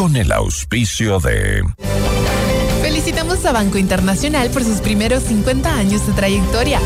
[0.00, 1.62] con el auspicio de...
[2.80, 6.80] Felicitamos a Banco Internacional por sus primeros 50 años de trayectoria.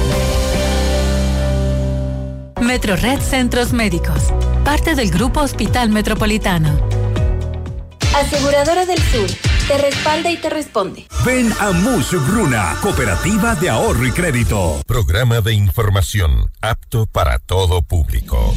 [2.61, 4.21] Metro Red Centros Médicos,
[4.65, 6.77] parte del Grupo Hospital Metropolitano.
[8.17, 9.31] Aseguradora del Sur,
[9.69, 11.07] te respalda y te responde.
[11.25, 14.83] Ven a Bruna, Cooperativa de Ahorro y Crédito.
[14.89, 18.57] Programa de información apto para todo público.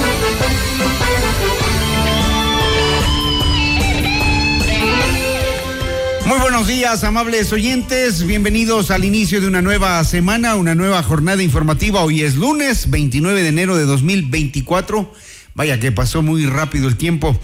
[6.31, 8.25] Muy buenos días, amables oyentes.
[8.25, 12.05] Bienvenidos al inicio de una nueva semana, una nueva jornada informativa.
[12.05, 15.13] Hoy es lunes 29 de enero de 2024.
[15.55, 17.37] Vaya que pasó muy rápido el tiempo.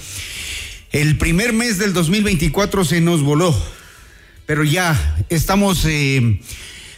[0.93, 3.53] El primer mes del 2024 se nos voló,
[4.45, 6.39] pero ya estamos eh,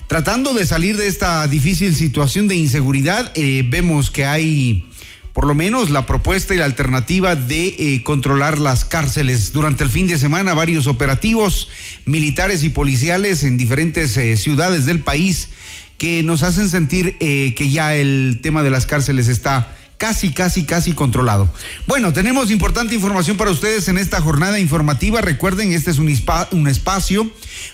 [0.05, 3.31] tratando de salir de esta difícil situación de inseguridad.
[3.33, 4.88] Eh, vemos que hay
[5.33, 9.53] por lo menos la propuesta y la alternativa de eh, controlar las cárceles.
[9.53, 11.69] Durante el fin de semana, varios operativos
[12.05, 15.49] militares y policiales en diferentes eh, ciudades del país
[15.97, 20.63] que nos hacen sentir eh, que ya el tema de las cárceles está casi, casi,
[20.63, 21.53] casi controlado.
[21.85, 25.21] Bueno, tenemos importante información para ustedes en esta jornada informativa.
[25.21, 27.29] Recuerden, este es un, espacio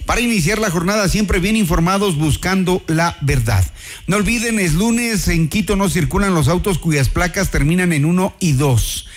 [0.06, 3.64] para iniciar la jornada siempre bien informados buscando la verdad.
[4.08, 8.36] No olviden, es lunes, en Quito no circulan los autos cuyas placas terminan en uno
[8.40, 9.08] y dos.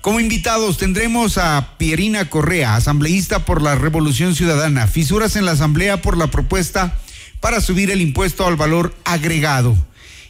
[0.00, 6.00] Como invitados tendremos a Pierina Correa, asambleísta por la Revolución Ciudadana, fisuras en la Asamblea
[6.00, 6.98] por la propuesta
[7.40, 9.76] para subir el impuesto al valor agregado.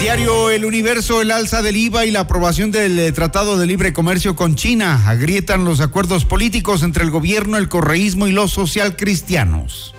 [0.00, 3.92] Diario El Universo, el alza del IVA y la aprobación del eh, Tratado de Libre
[3.92, 9.94] Comercio con China agrietan los acuerdos políticos entre el gobierno, el correísmo y los socialcristianos.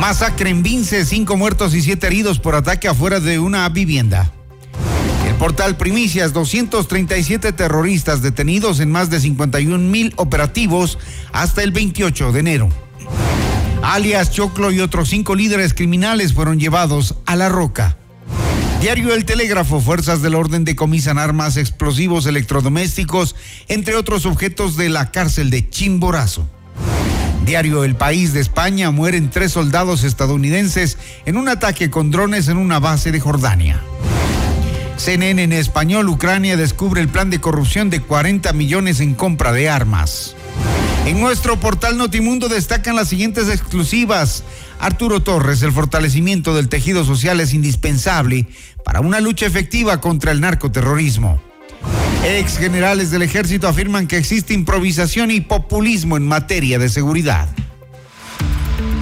[0.00, 4.32] Masacre en Vince, cinco muertos y siete heridos por ataque afuera de una vivienda.
[5.42, 11.00] Portal Primicias, 237 terroristas detenidos en más de 51 mil operativos
[11.32, 12.68] hasta el 28 de enero.
[13.82, 17.96] Alias Choclo y otros cinco líderes criminales fueron llevados a la roca.
[18.80, 23.34] Diario El Telégrafo, fuerzas del orden decomisan armas, explosivos electrodomésticos,
[23.66, 26.48] entre otros objetos de la cárcel de Chimborazo.
[27.44, 32.58] Diario El País de España, mueren tres soldados estadounidenses en un ataque con drones en
[32.58, 33.82] una base de Jordania.
[34.96, 39.68] CNN en español, Ucrania descubre el plan de corrupción de 40 millones en compra de
[39.68, 40.36] armas.
[41.06, 44.44] En nuestro portal Notimundo destacan las siguientes exclusivas.
[44.78, 48.46] Arturo Torres, el fortalecimiento del tejido social es indispensable
[48.84, 51.42] para una lucha efectiva contra el narcoterrorismo.
[52.24, 57.48] Ex generales del ejército afirman que existe improvisación y populismo en materia de seguridad.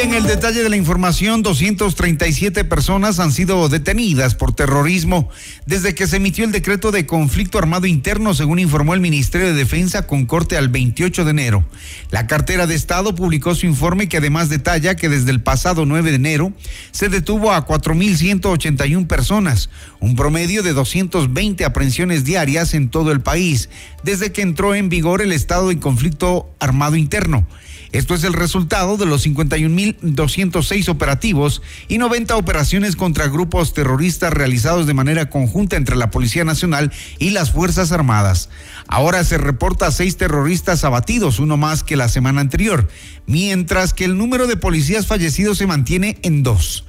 [0.00, 5.28] Bien, el detalle de la información, 237 personas han sido detenidas por terrorismo
[5.66, 9.54] desde que se emitió el decreto de conflicto armado interno, según informó el Ministerio de
[9.54, 11.64] Defensa con corte al 28 de enero.
[12.12, 16.10] La cartera de Estado publicó su informe que además detalla que desde el pasado 9
[16.10, 16.52] de enero
[16.92, 19.68] se detuvo a 4.181 personas,
[19.98, 23.68] un promedio de 220 aprehensiones diarias en todo el país,
[24.04, 27.48] desde que entró en vigor el estado de conflicto armado interno.
[27.92, 34.86] Esto es el resultado de los 51.206 operativos y 90 operaciones contra grupos terroristas realizados
[34.86, 38.50] de manera conjunta entre la Policía Nacional y las Fuerzas Armadas.
[38.88, 42.88] Ahora se reporta seis terroristas abatidos, uno más que la semana anterior,
[43.26, 46.84] mientras que el número de policías fallecidos se mantiene en dos.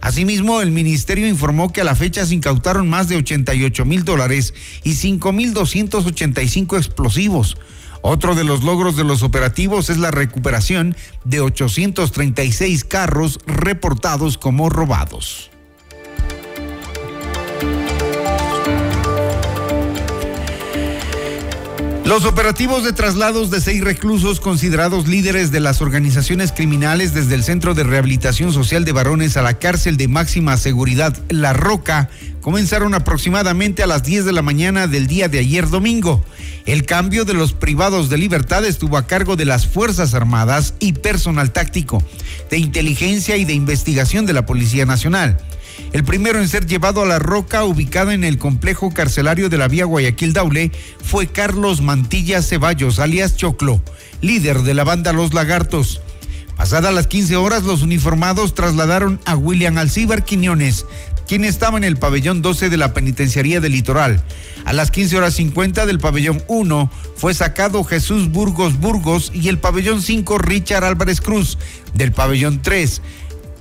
[0.00, 4.52] Asimismo, el ministerio informó que a la fecha se incautaron más de 88 mil dólares
[4.82, 7.56] y 5 mil 285 explosivos.
[8.06, 14.68] Otro de los logros de los operativos es la recuperación de 836 carros reportados como
[14.68, 15.53] robados.
[22.04, 27.42] Los operativos de traslados de seis reclusos considerados líderes de las organizaciones criminales desde el
[27.42, 32.10] Centro de Rehabilitación Social de Varones a la cárcel de máxima seguridad La Roca
[32.42, 36.22] comenzaron aproximadamente a las 10 de la mañana del día de ayer domingo.
[36.66, 40.92] El cambio de los privados de libertad estuvo a cargo de las Fuerzas Armadas y
[40.92, 42.02] personal táctico,
[42.50, 45.38] de inteligencia y de investigación de la Policía Nacional.
[45.92, 49.68] El primero en ser llevado a la roca ubicada en el complejo carcelario de la
[49.68, 50.72] vía Guayaquil-Daule
[51.02, 53.80] fue Carlos Mantilla Ceballos, alias Choclo,
[54.20, 56.00] líder de la banda Los Lagartos.
[56.56, 60.86] Pasadas las 15 horas, los uniformados trasladaron a William Alcíbar Quiñones,
[61.26, 64.22] quien estaba en el pabellón 12 de la penitenciaría del litoral.
[64.64, 69.58] A las 15 horas 50 del pabellón 1 fue sacado Jesús Burgos Burgos y el
[69.58, 71.58] pabellón 5 Richard Álvarez Cruz.
[71.94, 73.02] Del pabellón 3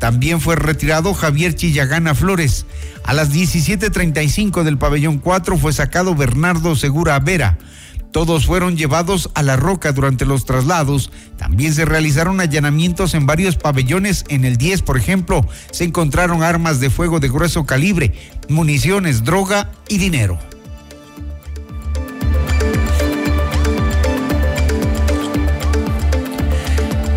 [0.03, 2.65] también fue retirado Javier Chillagana Flores.
[3.05, 7.57] A las 17.35 del pabellón 4 fue sacado Bernardo Segura Vera.
[8.11, 11.09] Todos fueron llevados a la roca durante los traslados.
[11.37, 14.25] También se realizaron allanamientos en varios pabellones.
[14.27, 18.13] En el 10, por ejemplo, se encontraron armas de fuego de grueso calibre,
[18.49, 20.37] municiones, droga y dinero.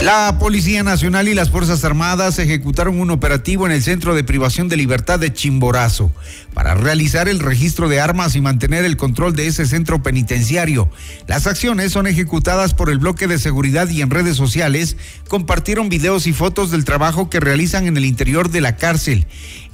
[0.06, 4.68] La Policía Nacional y las Fuerzas Armadas ejecutaron un operativo en el Centro de Privación
[4.68, 6.12] de Libertad de Chimborazo
[6.54, 10.88] para realizar el registro de armas y mantener el control de ese centro penitenciario.
[11.26, 16.28] Las acciones son ejecutadas por el bloque de seguridad y en redes sociales compartieron videos
[16.28, 19.26] y fotos del trabajo que realizan en el interior de la cárcel.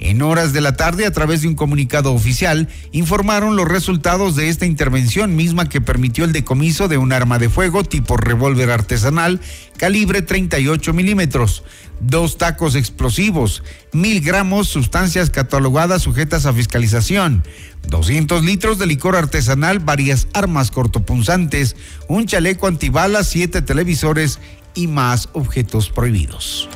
[0.03, 4.49] En horas de la tarde, a través de un comunicado oficial, informaron los resultados de
[4.49, 9.39] esta intervención misma que permitió el decomiso de un arma de fuego tipo revólver artesanal
[9.77, 11.63] calibre 38 milímetros,
[12.01, 13.63] dos tacos explosivos,
[13.93, 17.41] mil gramos sustancias catalogadas sujetas a fiscalización,
[17.87, 21.77] 200 litros de licor artesanal, varias armas cortopunzantes,
[22.09, 24.39] un chaleco antibalas, siete televisores
[24.75, 26.67] y más objetos prohibidos.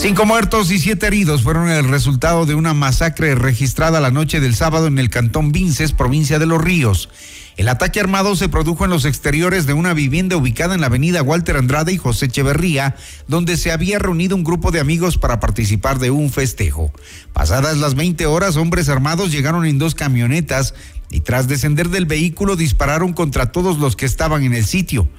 [0.00, 4.54] Cinco muertos y siete heridos fueron el resultado de una masacre registrada la noche del
[4.54, 7.10] sábado en el cantón Vinces, provincia de Los Ríos.
[7.58, 11.22] El ataque armado se produjo en los exteriores de una vivienda ubicada en la avenida
[11.22, 12.96] Walter Andrade y José Echeverría,
[13.28, 16.90] donde se había reunido un grupo de amigos para participar de un festejo.
[17.34, 20.72] Pasadas las 20 horas, hombres armados llegaron en dos camionetas
[21.10, 25.10] y tras descender del vehículo dispararon contra todos los que estaban en el sitio.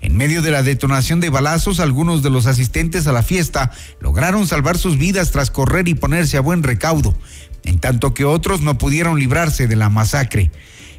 [0.00, 4.46] En medio de la detonación de balazos, algunos de los asistentes a la fiesta lograron
[4.46, 7.16] salvar sus vidas tras correr y ponerse a buen recaudo,
[7.64, 10.50] en tanto que otros no pudieron librarse de la masacre.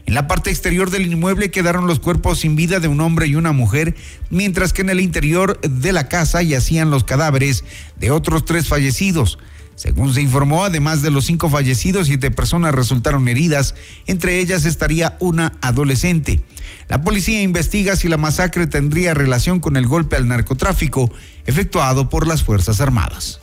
[0.05, 3.35] En la parte exterior del inmueble quedaron los cuerpos sin vida de un hombre y
[3.35, 3.95] una mujer,
[4.29, 7.63] mientras que en el interior de la casa yacían los cadáveres
[7.97, 9.37] de otros tres fallecidos.
[9.79, 13.75] Según se informó, además de los cinco fallecidos, siete personas resultaron heridas,
[14.07, 16.41] entre ellas estaría una adolescente.
[16.89, 21.09] La policía investiga si la masacre tendría relación con el golpe al narcotráfico
[21.45, 23.38] efectuado por las Fuerzas Armadas.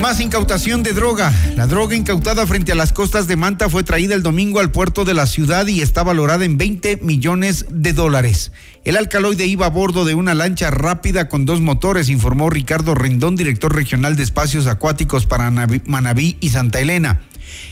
[0.00, 1.32] Más incautación de droga.
[1.56, 5.04] La droga incautada frente a las costas de Manta fue traída el domingo al puerto
[5.04, 8.50] de la ciudad y está valorada en 20 millones de dólares.
[8.84, 13.36] El alcaloide iba a bordo de una lancha rápida con dos motores, informó Ricardo Rendón,
[13.36, 17.20] director regional de espacios acuáticos para Manabí y Santa Elena.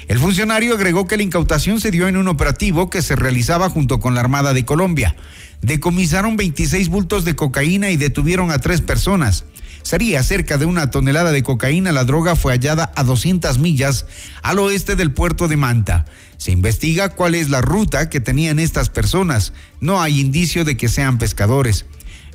[0.06, 4.00] El funcionario agregó que la incautación se dio en un operativo que se realizaba junto
[4.00, 5.16] con la Armada de Colombia.
[5.62, 9.44] Decomisaron 26 bultos de cocaína y detuvieron a tres personas.
[9.82, 11.92] Sería cerca de una tonelada de cocaína.
[11.92, 14.06] La droga fue hallada a 200 millas
[14.42, 16.04] al oeste del puerto de Manta.
[16.36, 19.52] Se investiga cuál es la ruta que tenían estas personas.
[19.80, 21.84] No hay indicio de que sean pescadores.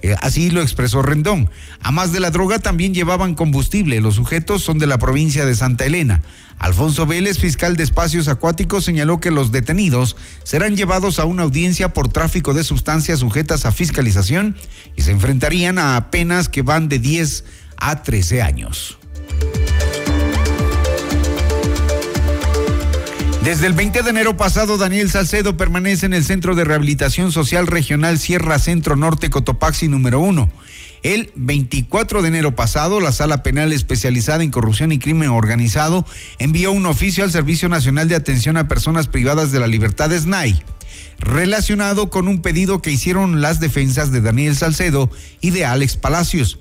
[0.04, 1.50] Eh, así lo expresó Rendón.
[1.82, 4.02] A más de la droga también llevaban combustible.
[4.02, 6.22] Los sujetos son de la provincia de Santa Elena.
[6.60, 11.94] Alfonso Vélez, fiscal de espacios acuáticos, señaló que los detenidos serán llevados a una audiencia
[11.94, 14.58] por tráfico de sustancias sujetas a fiscalización
[14.98, 17.46] y se enfrentarían a penas que van de 10
[17.78, 19.00] a 13 años.
[23.44, 27.68] Desde el 20 de enero pasado, Daniel Salcedo permanece en el Centro de Rehabilitación Social
[27.68, 30.50] Regional Sierra Centro Norte Cotopaxi número 1.
[31.04, 36.06] El 24 de enero pasado, la Sala Penal Especializada en Corrupción y Crimen Organizado
[36.40, 40.64] envió un oficio al Servicio Nacional de Atención a Personas Privadas de la Libertad SNAI,
[41.20, 46.60] relacionado con un pedido que hicieron las defensas de Daniel Salcedo y de Alex Palacios.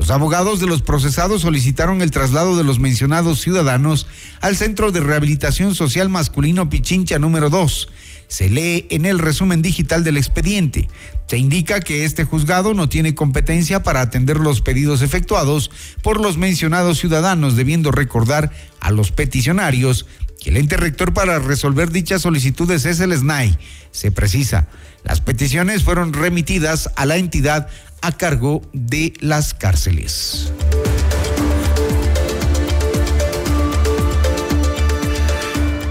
[0.00, 4.06] Los abogados de los procesados solicitaron el traslado de los mencionados ciudadanos
[4.40, 7.90] al Centro de Rehabilitación Social Masculino Pichincha número 2.
[8.26, 10.88] Se lee en el resumen digital del expediente.
[11.26, 15.70] Se indica que este juzgado no tiene competencia para atender los pedidos efectuados
[16.02, 20.06] por los mencionados ciudadanos, debiendo recordar a los peticionarios
[20.40, 23.58] que el ente rector para resolver dichas solicitudes es el SNAI.
[23.90, 24.66] Se precisa,
[25.04, 27.68] las peticiones fueron remitidas a la entidad
[28.02, 30.52] a cargo de las cárceles.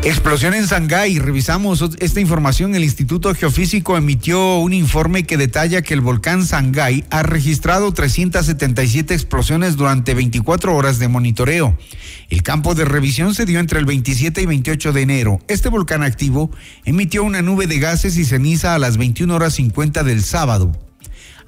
[0.02, 1.20] Explosión en Shanghái.
[1.20, 2.74] Revisamos esta información.
[2.74, 9.14] El Instituto Geofísico emitió un informe que detalla que el volcán Shanghái ha registrado 377
[9.14, 11.78] explosiones durante 24 horas de monitoreo.
[12.30, 15.40] El campo de revisión se dio entre el 27 y 28 de enero.
[15.50, 16.50] Este volcán activo
[16.86, 20.89] emitió una nube de gases y ceniza a las 21 horas 50 del sábado.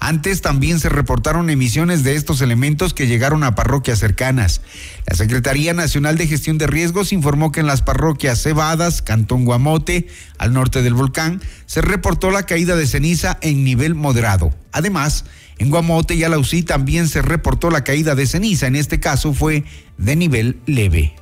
[0.03, 4.62] Antes también se reportaron emisiones de estos elementos que llegaron a parroquias cercanas.
[5.05, 10.08] La Secretaría Nacional de Gestión de Riesgos informó que en las parroquias Cebadas, Cantón Guamote,
[10.39, 14.51] al norte del volcán, se reportó la caída de ceniza en nivel moderado.
[14.72, 15.25] Además,
[15.60, 18.65] en Guamote y Alausí también se reportó la caída de ceniza.
[18.65, 19.65] En este caso fue
[20.00, 21.13] de nivel leve.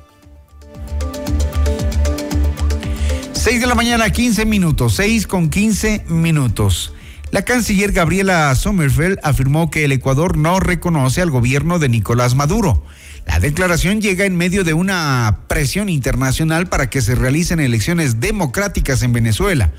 [3.34, 4.94] 6 de la mañana, 15 minutos.
[4.94, 6.94] 6 con 15 minutos.
[7.30, 12.84] La canciller Gabriela Sommerfeld afirmó que el Ecuador no reconoce al gobierno de Nicolás Maduro.
[13.24, 19.04] La declaración llega en medio de una presión internacional para que se realicen elecciones democráticas
[19.04, 19.70] en Venezuela.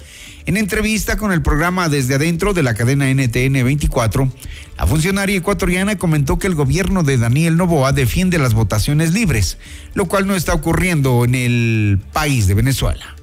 [0.46, 4.31] En entrevista con el programa Desde Adentro de la cadena NTN 24,
[4.77, 9.58] la funcionaria ecuatoriana comentó que el gobierno de Daniel Novoa defiende las votaciones libres,
[9.93, 13.17] lo cual no está ocurriendo en el país de Venezuela.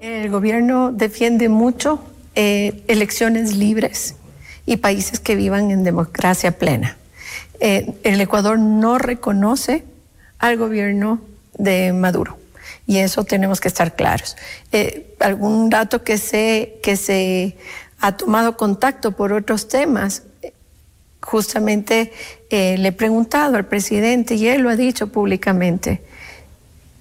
[0.00, 2.02] El gobierno defiende mucho
[2.40, 4.14] eh, elecciones libres
[4.64, 6.96] y países que vivan en democracia plena.
[7.58, 9.84] Eh, el Ecuador no reconoce
[10.38, 11.20] al gobierno
[11.54, 12.38] de Maduro
[12.86, 14.36] y eso tenemos que estar claros.
[14.70, 17.56] Eh, algún dato que se, que se
[17.98, 20.22] ha tomado contacto por otros temas,
[21.20, 22.12] justamente
[22.52, 26.02] le he preguntado al presidente y él lo ha dicho públicamente,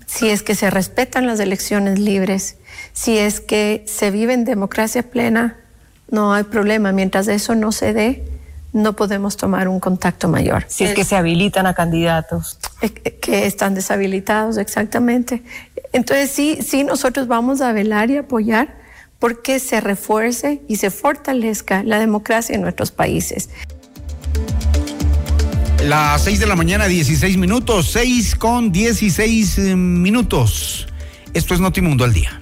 [0.07, 2.55] si es que se respetan las elecciones libres
[2.93, 5.57] si es que se vive en democracia plena,
[6.09, 6.91] no hay problema.
[6.91, 8.23] Mientras eso no se dé,
[8.73, 10.65] no podemos tomar un contacto mayor.
[10.67, 12.59] Si es, que se habilitan a candidatos.
[12.81, 15.43] Eh, que están deshabilitados, exactamente.
[15.93, 18.75] Entonces sí, sí, nosotros vamos a velar y apoyar
[19.19, 23.49] porque se refuerce y se fortalezca la democracia en nuestros países.
[25.83, 30.87] Las 6 de la mañana, 16 minutos, 6 con 16 eh, minutos.
[31.33, 32.41] Esto es Notimundo al día.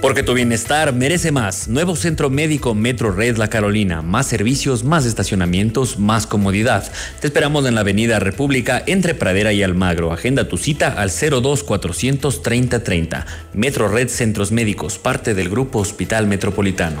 [0.00, 1.66] Porque tu bienestar merece más.
[1.66, 4.00] Nuevo Centro Médico Metro Red La Carolina.
[4.00, 6.88] Más servicios, más estacionamientos, más comodidad.
[7.20, 10.12] Te esperamos en la Avenida República entre Pradera y Almagro.
[10.12, 13.26] Agenda tu cita al 02 430 30.
[13.54, 17.00] Metro Red Centros Médicos, parte del Grupo Hospital Metropolitano.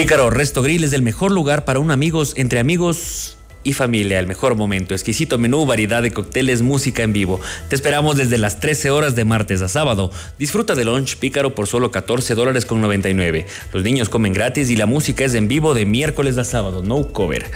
[0.00, 4.26] Pícaro Resto Grill es el mejor lugar para un amigos entre amigos y familia, el
[4.26, 7.38] mejor momento, exquisito menú, variedad de cócteles, música en vivo.
[7.68, 10.10] Te esperamos desde las 13 horas de martes a sábado.
[10.38, 13.44] Disfruta de lunch pícaro por solo 14 dólares con 99.
[13.74, 17.08] Los niños comen gratis y la música es en vivo de miércoles a sábado, no
[17.08, 17.50] cover.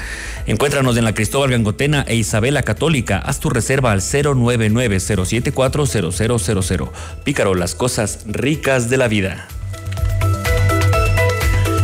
[0.47, 3.21] Encuéntranos en la Cristóbal Gangotena e Isabela Católica.
[3.21, 5.85] Haz tu reserva al 099 074
[7.25, 9.49] Pícaro, las cosas ricas de la vida.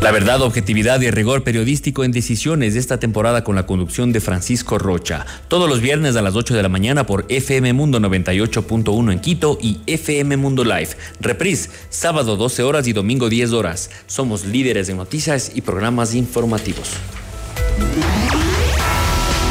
[0.00, 4.20] La verdad, objetividad y rigor periodístico en decisiones de esta temporada con la conducción de
[4.20, 5.26] Francisco Rocha.
[5.48, 9.58] Todos los viernes a las 8 de la mañana por FM Mundo 98.1 en Quito
[9.60, 10.90] y FM Mundo Live.
[11.20, 13.90] Reprise, sábado 12 horas y domingo 10 horas.
[14.06, 16.90] Somos líderes en noticias y programas informativos.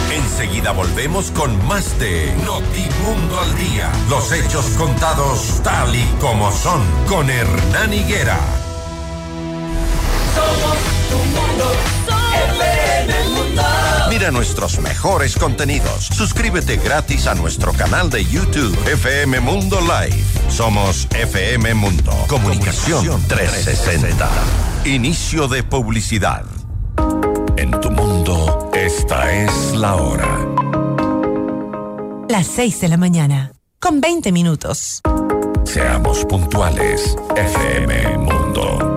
[0.09, 3.91] Enseguida volvemos con más de Notimundo al Día.
[4.09, 8.66] Los hechos contados tal y como son con Hernán Higuera.
[14.09, 16.05] Mira nuestros mejores contenidos.
[16.05, 20.23] Suscríbete gratis a nuestro canal de YouTube FM Mundo Live.
[20.49, 22.11] Somos FM Mundo.
[22.27, 24.27] Comunicación 360.
[24.85, 26.45] Inicio de publicidad.
[27.57, 30.47] En tu mundo, esta es la hora.
[32.27, 35.01] Las 6 de la mañana, con 20 minutos.
[35.63, 37.15] Seamos puntuales.
[37.35, 38.96] FM Mundo.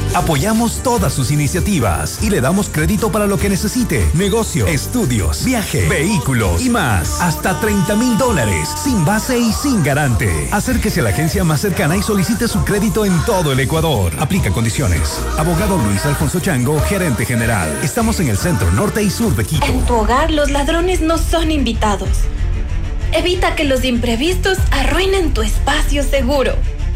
[0.13, 4.05] Apoyamos todas sus iniciativas y le damos crédito para lo que necesite.
[4.13, 7.21] Negocio, estudios, viaje, vehículos y más.
[7.21, 10.49] Hasta 30 mil dólares, sin base y sin garante.
[10.51, 14.11] Acérquese a la agencia más cercana y solicite su crédito en todo el Ecuador.
[14.19, 15.17] Aplica condiciones.
[15.37, 17.69] Abogado Luis Alfonso Chango, gerente general.
[17.81, 19.65] Estamos en el centro norte y sur de Quito.
[19.65, 22.09] En tu hogar los ladrones no son invitados.
[23.13, 26.55] Evita que los imprevistos arruinen tu espacio seguro.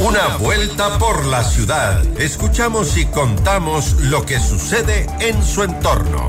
[0.00, 2.02] Una vuelta por la ciudad.
[2.18, 6.26] Escuchamos y contamos lo que sucede en su entorno.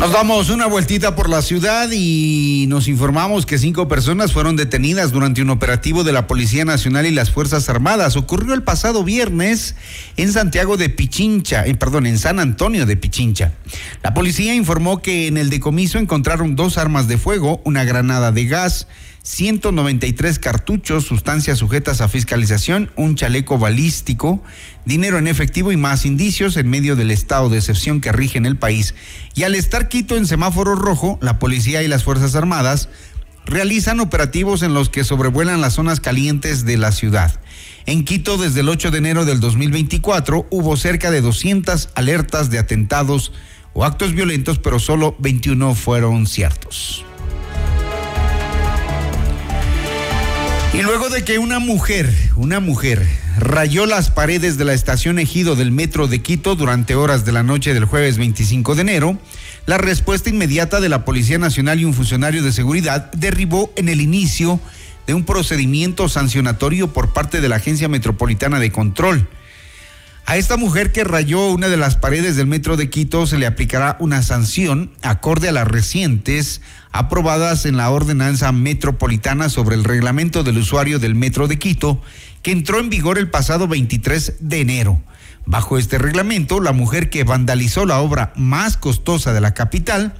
[0.00, 5.12] Nos damos una vueltita por la ciudad y nos informamos que cinco personas fueron detenidas
[5.12, 8.16] durante un operativo de la Policía Nacional y las Fuerzas Armadas.
[8.16, 9.76] Ocurrió el pasado viernes
[10.16, 13.52] en Santiago de Pichincha, eh, perdón, en San Antonio de Pichincha.
[14.02, 18.46] La policía informó que en el decomiso encontraron dos armas de fuego, una granada de
[18.46, 18.88] gas,
[19.24, 24.42] 193 cartuchos, sustancias sujetas a fiscalización, un chaleco balístico,
[24.84, 28.46] dinero en efectivo y más indicios en medio del estado de excepción que rige en
[28.46, 28.96] el país.
[29.34, 32.88] Y al estar Quito en semáforo rojo, la policía y las Fuerzas Armadas
[33.46, 37.40] realizan operativos en los que sobrevuelan las zonas calientes de la ciudad.
[37.86, 42.58] En Quito, desde el 8 de enero del 2024, hubo cerca de 200 alertas de
[42.58, 43.32] atentados
[43.72, 47.04] o actos violentos, pero solo 21 fueron ciertos.
[50.74, 53.06] Y luego de que una mujer, una mujer,
[53.38, 57.42] rayó las paredes de la estación Ejido del metro de Quito durante horas de la
[57.42, 59.18] noche del jueves 25 de enero,
[59.66, 64.00] la respuesta inmediata de la Policía Nacional y un funcionario de seguridad derribó en el
[64.00, 64.60] inicio
[65.06, 69.28] de un procedimiento sancionatorio por parte de la Agencia Metropolitana de Control.
[70.24, 73.46] A esta mujer que rayó una de las paredes del metro de Quito se le
[73.46, 80.44] aplicará una sanción acorde a las recientes aprobadas en la ordenanza metropolitana sobre el reglamento
[80.44, 82.00] del usuario del metro de Quito,
[82.42, 85.02] que entró en vigor el pasado 23 de enero.
[85.44, 90.14] Bajo este reglamento, la mujer que vandalizó la obra más costosa de la capital,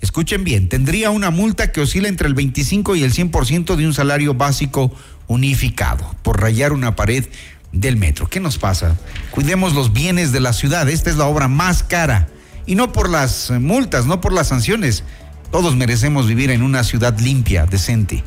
[0.00, 3.94] escuchen bien, tendría una multa que oscila entre el 25 y el 100% de un
[3.94, 4.94] salario básico
[5.26, 7.26] unificado por rayar una pared
[7.72, 8.28] del metro.
[8.28, 8.96] ¿Qué nos pasa?
[9.30, 10.88] Cuidemos los bienes de la ciudad.
[10.88, 12.28] Esta es la obra más cara.
[12.66, 15.04] Y no por las multas, no por las sanciones,
[15.50, 18.22] todos merecemos vivir en una ciudad limpia, decente.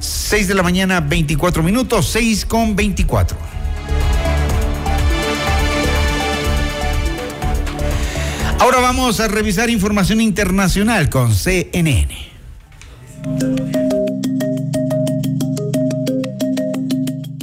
[0.00, 3.36] 6 de la mañana, 24 minutos, 6 con 24.
[8.58, 12.08] Ahora vamos a revisar información internacional con CNN.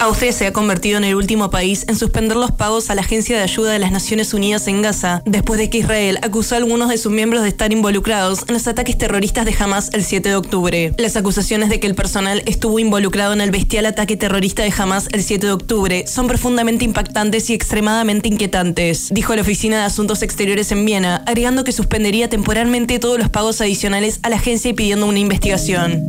[0.00, 3.36] Austria se ha convertido en el último país en suspender los pagos a la Agencia
[3.36, 6.88] de Ayuda de las Naciones Unidas en Gaza, después de que Israel acusó a algunos
[6.88, 10.36] de sus miembros de estar involucrados en los ataques terroristas de Hamas el 7 de
[10.36, 10.94] octubre.
[10.96, 15.06] Las acusaciones de que el personal estuvo involucrado en el bestial ataque terrorista de Hamas
[15.12, 20.22] el 7 de octubre son profundamente impactantes y extremadamente inquietantes, dijo la Oficina de Asuntos
[20.22, 24.72] Exteriores en Viena, agregando que suspendería temporalmente todos los pagos adicionales a la agencia y
[24.72, 26.06] pidiendo una investigación.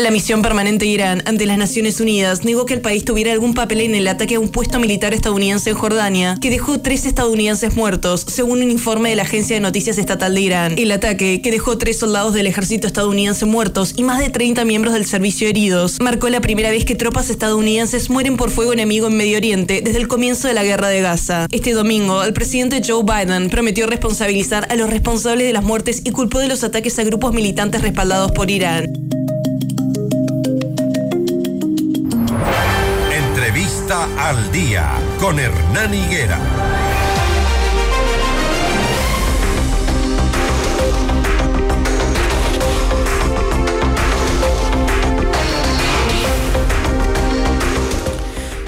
[0.00, 3.52] La misión permanente de Irán ante las Naciones Unidas negó que el país tuviera algún
[3.52, 7.76] papel en el ataque a un puesto militar estadounidense en Jordania, que dejó tres estadounidenses
[7.76, 10.74] muertos, según un informe de la agencia de noticias estatal de Irán.
[10.78, 14.94] El ataque, que dejó tres soldados del ejército estadounidense muertos y más de 30 miembros
[14.94, 19.18] del servicio heridos, marcó la primera vez que tropas estadounidenses mueren por fuego enemigo en
[19.18, 21.46] Medio Oriente desde el comienzo de la guerra de Gaza.
[21.50, 26.10] Este domingo, el presidente Joe Biden prometió responsabilizar a los responsables de las muertes y
[26.10, 28.86] culpó de los ataques a grupos militantes respaldados por Irán.
[33.90, 36.38] Al Día con Hernán Higuera.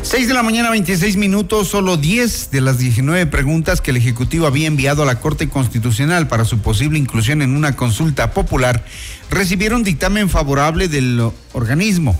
[0.03, 4.49] Seis de la mañana, 26 minutos, solo 10 de las 19 preguntas que el Ejecutivo
[4.49, 8.85] había enviado a la Corte Constitucional para su posible inclusión en una consulta popular
[9.31, 12.17] recibieron dictamen favorable del organismo.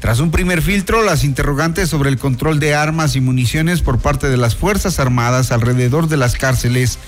[0.00, 4.28] Tras un primer filtro, las interrogantes sobre el control de armas y municiones por parte
[4.28, 6.98] de las Fuerzas Armadas alrededor de las cárceles,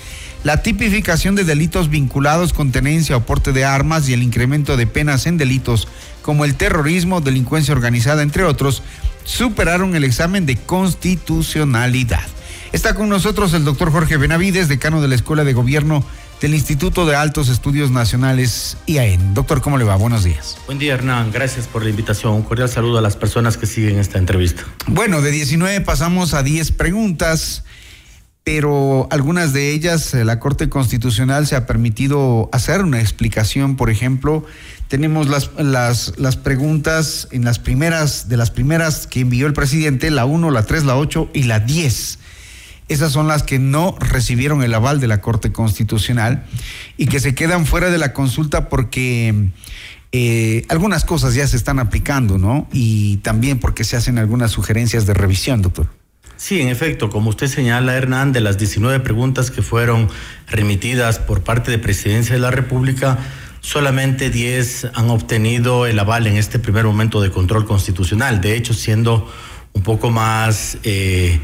[0.43, 4.87] la tipificación de delitos vinculados con tenencia o porte de armas y el incremento de
[4.87, 5.87] penas en delitos
[6.23, 8.81] como el terrorismo, delincuencia organizada, entre otros,
[9.23, 12.25] superaron el examen de constitucionalidad.
[12.71, 16.03] Está con nosotros el doctor Jorge Benavides, decano de la Escuela de Gobierno
[16.41, 19.33] del Instituto de Altos Estudios Nacionales IAEN.
[19.33, 19.95] Doctor, ¿cómo le va?
[19.97, 20.57] Buenos días.
[20.65, 21.31] Buen día, Hernán.
[21.31, 22.33] Gracias por la invitación.
[22.33, 24.63] Un cordial saludo a las personas que siguen esta entrevista.
[24.87, 27.65] Bueno, de 19 pasamos a 10 preguntas,
[28.45, 33.75] pero algunas de ellas eh, la Corte Constitucional se ha permitido hacer una explicación.
[33.75, 34.45] Por ejemplo,
[34.87, 40.09] tenemos las, las, las preguntas en las primeras, de las primeras que envió el presidente,
[40.09, 42.19] la 1, la 3, la 8 y la 10
[42.89, 46.45] esas son las que no recibieron el aval de la Corte Constitucional
[46.97, 49.51] y que se quedan fuera de la consulta porque
[50.11, 52.67] eh, algunas cosas ya se están aplicando, ¿no?
[52.73, 55.87] Y también porque se hacen algunas sugerencias de revisión, doctor.
[56.35, 60.09] Sí, en efecto, como usted señala, Hernán, de las 19 preguntas que fueron
[60.47, 63.19] remitidas por parte de Presidencia de la República,
[63.61, 68.41] solamente 10 han obtenido el aval en este primer momento de control constitucional.
[68.41, 69.31] De hecho, siendo
[69.73, 70.79] un poco más...
[70.83, 71.39] Eh,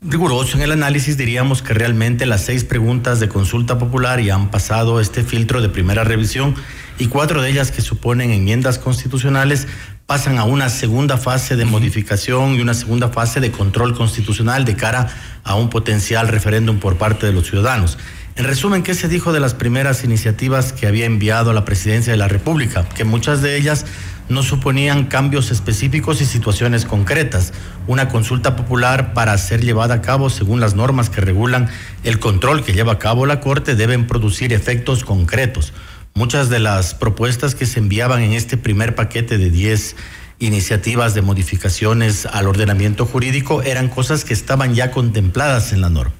[0.00, 4.50] riguroso en el análisis, diríamos que realmente las seis preguntas de consulta popular ya han
[4.50, 6.54] pasado este filtro de primera revisión
[6.98, 9.66] y cuatro de ellas que suponen enmiendas constitucionales
[10.06, 14.76] pasan a una segunda fase de modificación y una segunda fase de control constitucional de
[14.76, 15.08] cara
[15.42, 17.98] a un potencial referéndum por parte de los ciudadanos.
[18.36, 22.12] En resumen, ¿qué se dijo de las primeras iniciativas que había enviado a la presidencia
[22.12, 22.88] de la República?
[22.88, 23.84] Que muchas de ellas
[24.28, 27.52] no suponían cambios específicos y situaciones concretas.
[27.86, 31.68] Una consulta popular para ser llevada a cabo según las normas que regulan
[32.04, 35.72] el control que lleva a cabo la Corte deben producir efectos concretos.
[36.14, 39.96] Muchas de las propuestas que se enviaban en este primer paquete de 10
[40.40, 46.14] iniciativas de modificaciones al ordenamiento jurídico eran cosas que estaban ya contempladas en la norma.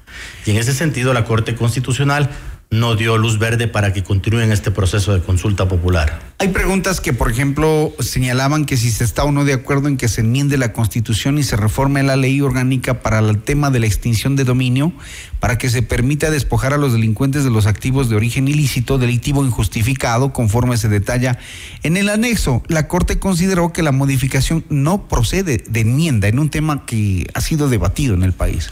[0.45, 2.29] Y en ese sentido la Corte Constitucional
[2.71, 6.21] no dio luz verde para que continúen este proceso de consulta popular.
[6.37, 9.97] Hay preguntas que, por ejemplo, señalaban que si se está o no de acuerdo en
[9.97, 13.79] que se enmiende la Constitución y se reforme la ley orgánica para el tema de
[13.79, 14.93] la extinción de dominio,
[15.39, 19.43] para que se permita despojar a los delincuentes de los activos de origen ilícito, delictivo
[19.43, 21.39] injustificado, conforme se detalla
[21.81, 22.61] en el anexo.
[22.67, 27.41] La Corte consideró que la modificación no procede de enmienda en un tema que ha
[27.41, 28.69] sido debatido en el país.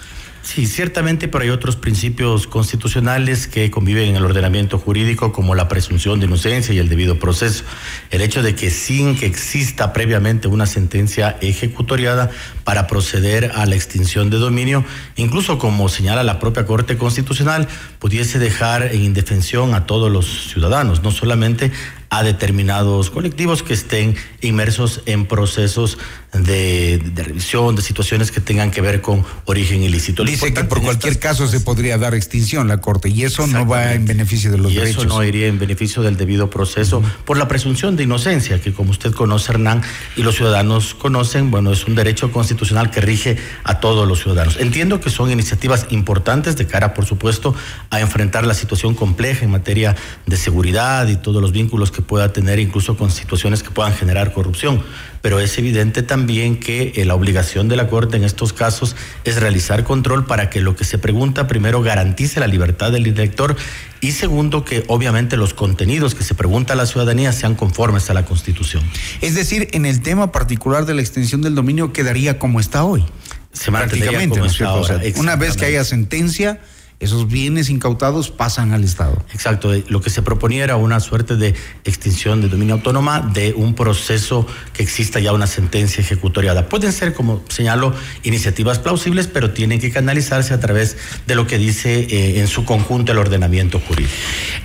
[0.48, 5.68] Sí, ciertamente, pero hay otros principios constitucionales que conviven en el ordenamiento jurídico, como la
[5.68, 7.66] presunción de inocencia y el debido proceso.
[8.12, 12.32] El hecho de que sin que exista previamente una sentencia ejecutoriada
[12.64, 14.86] para proceder a la extinción de dominio,
[15.18, 17.68] incluso como señala la propia Corte Constitucional,
[18.00, 21.74] pudiese dejar en indefensión a todos los ciudadanos, no solamente
[22.10, 25.98] a determinados colectivos que estén inmersos en procesos
[26.34, 30.24] de, revisión, de situaciones que tengan que ver con origen ilícito.
[30.24, 33.93] Dice que por cualquier caso se podría dar extinción la Corte y eso no va
[33.93, 35.06] en beneficio de los y derechos.
[35.06, 38.91] Eso no iría en beneficio del debido proceso por la presunción de inocencia, que como
[38.91, 39.82] usted conoce, Hernán,
[40.15, 44.58] y los ciudadanos conocen, bueno, es un derecho constitucional que rige a todos los ciudadanos.
[44.60, 47.56] Entiendo que son iniciativas importantes de cara, por supuesto,
[47.89, 52.34] a enfrentar la situación compleja en materia de seguridad y todos los vínculos que pueda
[52.34, 54.84] tener, incluso con situaciones que puedan generar corrupción
[55.28, 59.40] pero es evidente también que eh, la obligación de la Corte en estos casos es
[59.42, 63.58] realizar control para que lo que se pregunta primero garantice la libertad del elector
[64.00, 68.14] y segundo que obviamente los contenidos que se pregunta a la ciudadanía sean conformes a
[68.14, 68.84] la Constitución.
[69.20, 73.04] Es decir, en el tema particular de la extensión del dominio quedaría como está hoy.
[73.52, 75.02] Se mantendría como está ahora.
[75.18, 76.62] Una vez que haya sentencia
[77.00, 79.24] esos bienes incautados pasan al Estado.
[79.32, 83.76] Exacto, lo que se proponía era una suerte de extinción de dominio autónoma de un
[83.76, 86.70] proceso que exista ya una sentencia ejecutoriada.
[86.70, 91.60] Pueden ser, como señalo, iniciativas plausibles, pero tienen que canalizarse a través de lo que
[91.60, 94.14] dice eh, en su conjunto el ordenamiento jurídico.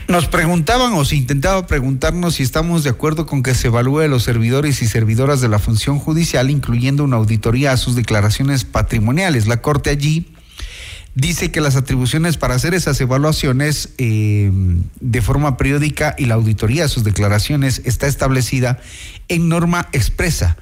[0.09, 4.09] Nos preguntaban o se intentaba preguntarnos si estamos de acuerdo con que se evalúe a
[4.09, 9.47] los servidores y servidoras de la función judicial, incluyendo una auditoría a sus declaraciones patrimoniales.
[9.47, 10.33] La Corte allí
[11.15, 14.51] dice que las atribuciones para hacer esas evaluaciones eh,
[15.01, 18.81] de forma periódica y la auditoría de sus declaraciones está establecida
[19.29, 20.57] en norma expresa.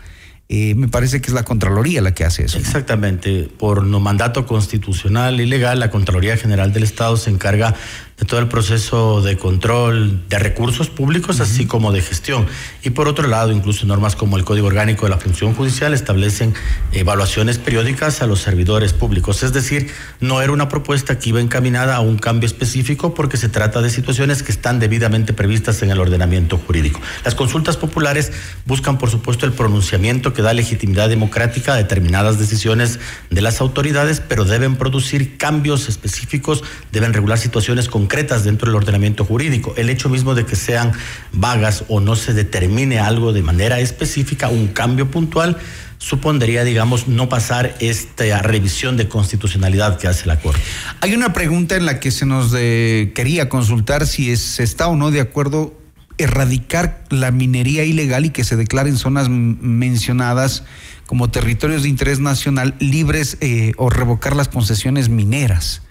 [0.53, 2.59] Eh, me parece que es la Contraloría la que hace eso.
[2.59, 3.49] Exactamente.
[3.57, 7.77] Por no mandato constitucional y legal, la Contraloría General del Estado se encarga
[8.21, 12.47] de todo el proceso de control de recursos públicos, así como de gestión.
[12.85, 16.55] Y por otro lado, incluso normas como el Código Orgánico de la Función Judicial establecen
[16.93, 19.43] evaluaciones periódicas a los servidores públicos.
[19.43, 23.49] Es decir, no era una propuesta que iba encaminada a un cambio específico porque se
[23.49, 27.01] trata de situaciones que están debidamente previstas en el ordenamiento jurídico.
[27.25, 28.33] Las consultas populares
[28.67, 32.99] buscan, por supuesto, el pronunciamiento que da legitimidad democrática a determinadas decisiones
[33.31, 38.75] de las autoridades, pero deben producir cambios específicos, deben regular situaciones con concretas dentro del
[38.75, 39.73] ordenamiento jurídico.
[39.77, 40.91] El hecho mismo de que sean
[41.33, 45.59] vagas o no se determine algo de manera específica, un cambio puntual,
[45.99, 50.61] supondría, digamos, no pasar esta revisión de constitucionalidad que hace la Corte.
[51.01, 55.13] Hay una pregunta en la que se nos quería consultar si se está o no
[55.13, 55.79] de acuerdo
[56.19, 60.65] erradicar la minería ilegal y que se declaren zonas mencionadas
[61.07, 65.83] como territorios de interés nacional libres eh, o revocar las concesiones mineras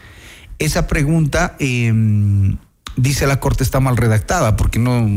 [0.59, 2.57] esa pregunta, em,
[2.95, 5.07] dice la Corte, está mal redactada porque no,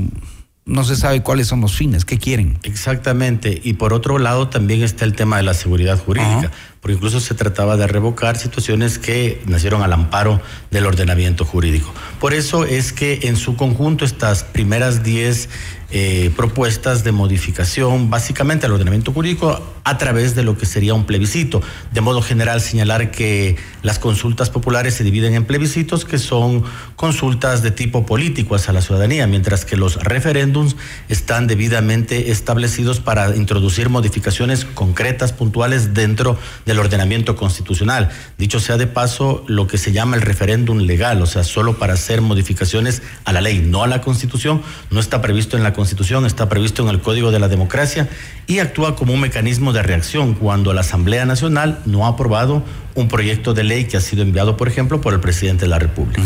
[0.64, 2.58] no se sabe cuáles son los fines, qué quieren.
[2.62, 3.60] Exactamente.
[3.64, 7.34] Y por otro lado también está el tema de la seguridad jurídica, porque incluso se
[7.34, 11.92] trataba de revocar situaciones que nacieron al amparo del ordenamiento jurídico.
[12.20, 15.48] Por eso es que en su conjunto estas primeras 10
[15.92, 21.04] eh, propuestas de modificación básicamente al ordenamiento jurídico a través de lo que sería un
[21.04, 21.60] plebiscito.
[21.92, 26.64] De modo general señalar que las consultas populares se dividen en plebiscitos que son
[26.96, 30.76] consultas de tipo político hacia la ciudadanía, mientras que los referéndums
[31.08, 38.08] están debidamente establecidos para introducir modificaciones concretas, puntuales dentro de del ordenamiento constitucional.
[38.38, 41.94] Dicho sea de paso, lo que se llama el referéndum legal, o sea, solo para
[41.94, 45.81] hacer modificaciones a la ley, no a la constitución, no está previsto en la constitución,
[45.82, 48.08] está previsto en el Código de la Democracia
[48.46, 52.64] y actúa como un mecanismo de reacción cuando la Asamblea Nacional no ha aprobado
[52.94, 55.78] un proyecto de ley que ha sido enviado, por ejemplo, por el presidente de la
[55.78, 56.22] República.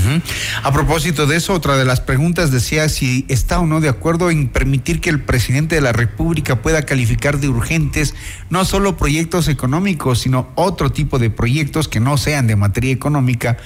[0.62, 4.30] A propósito de eso, otra de las preguntas decía si está o no de acuerdo
[4.30, 8.14] en permitir que el presidente de la República pueda calificar de urgentes
[8.50, 13.56] no solo proyectos económicos, sino otro tipo de proyectos que no sean de materia económica.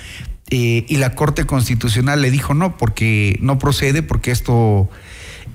[0.53, 4.91] Eh, y la Corte Constitucional le dijo no, porque no procede, porque esto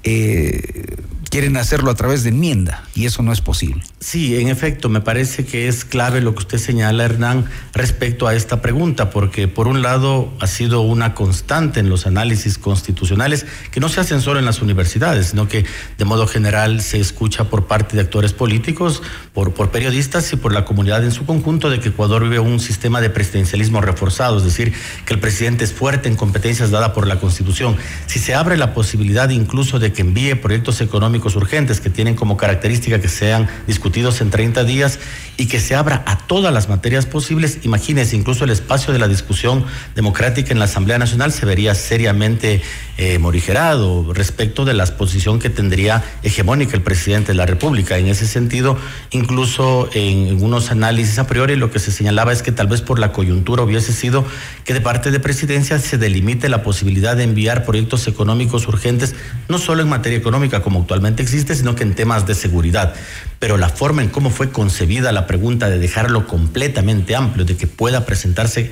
[0.06, 0.96] eh,
[1.30, 3.84] quieren hacerlo a través de enmienda y eso no es posible.
[4.06, 8.36] Sí, en efecto, me parece que es clave lo que usted señala, Hernán, respecto a
[8.36, 13.80] esta pregunta, porque por un lado ha sido una constante en los análisis constitucionales que
[13.80, 15.66] no se hacen solo en las universidades, sino que
[15.98, 19.02] de modo general se escucha por parte de actores políticos,
[19.34, 23.02] por, periodistas y por la comunidad en su conjunto de que Ecuador vive un sistema
[23.02, 24.72] de presidencialismo reforzado, es decir,
[25.08, 27.76] que el presidente es fuerte en competencias dadas por la Constitución.
[28.06, 32.38] Si se abre la posibilidad incluso de que envíe proyectos económicos urgentes que tienen como
[32.38, 35.00] característica que sean discutidos en 30 días
[35.38, 37.60] y que se abra a todas las materias posibles.
[37.64, 42.62] Imagínense, incluso el espacio de la discusión democrática en la Asamblea Nacional se vería seriamente
[42.98, 47.98] eh, morigerado respecto de la posición que tendría hegemónica el presidente de la República.
[47.98, 48.78] En ese sentido,
[49.12, 53.00] incluso en, unos análisis a priori, lo que se señalaba es que tal vez por
[53.00, 54.26] la coyuntura hubiese sido
[54.64, 59.16] que de parte de presidencia se delimite la posibilidad de enviar proyectos económicos urgentes,
[59.50, 62.94] no solo en materia económica como actualmente existe, sino que en temas de seguridad.
[63.40, 67.68] Pero la forma en cómo fue concebida la pregunta de dejarlo completamente amplio, de que
[67.68, 68.72] pueda presentarse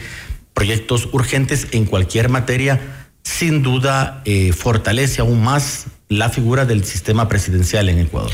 [0.53, 2.79] proyectos urgentes en cualquier materia,
[3.23, 8.31] sin duda eh, fortalece aún más la figura del sistema presidencial en Ecuador.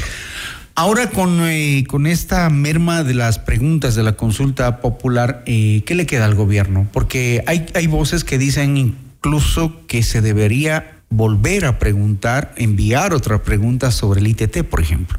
[0.76, 5.94] Ahora con, eh, con esta merma de las preguntas de la consulta popular, eh, ¿qué
[5.96, 6.88] le queda al gobierno?
[6.94, 13.44] Porque hay, hay voces que dicen incluso que se debería volver a preguntar, enviar otra
[13.44, 15.18] pregunta sobre el ITT, por ejemplo.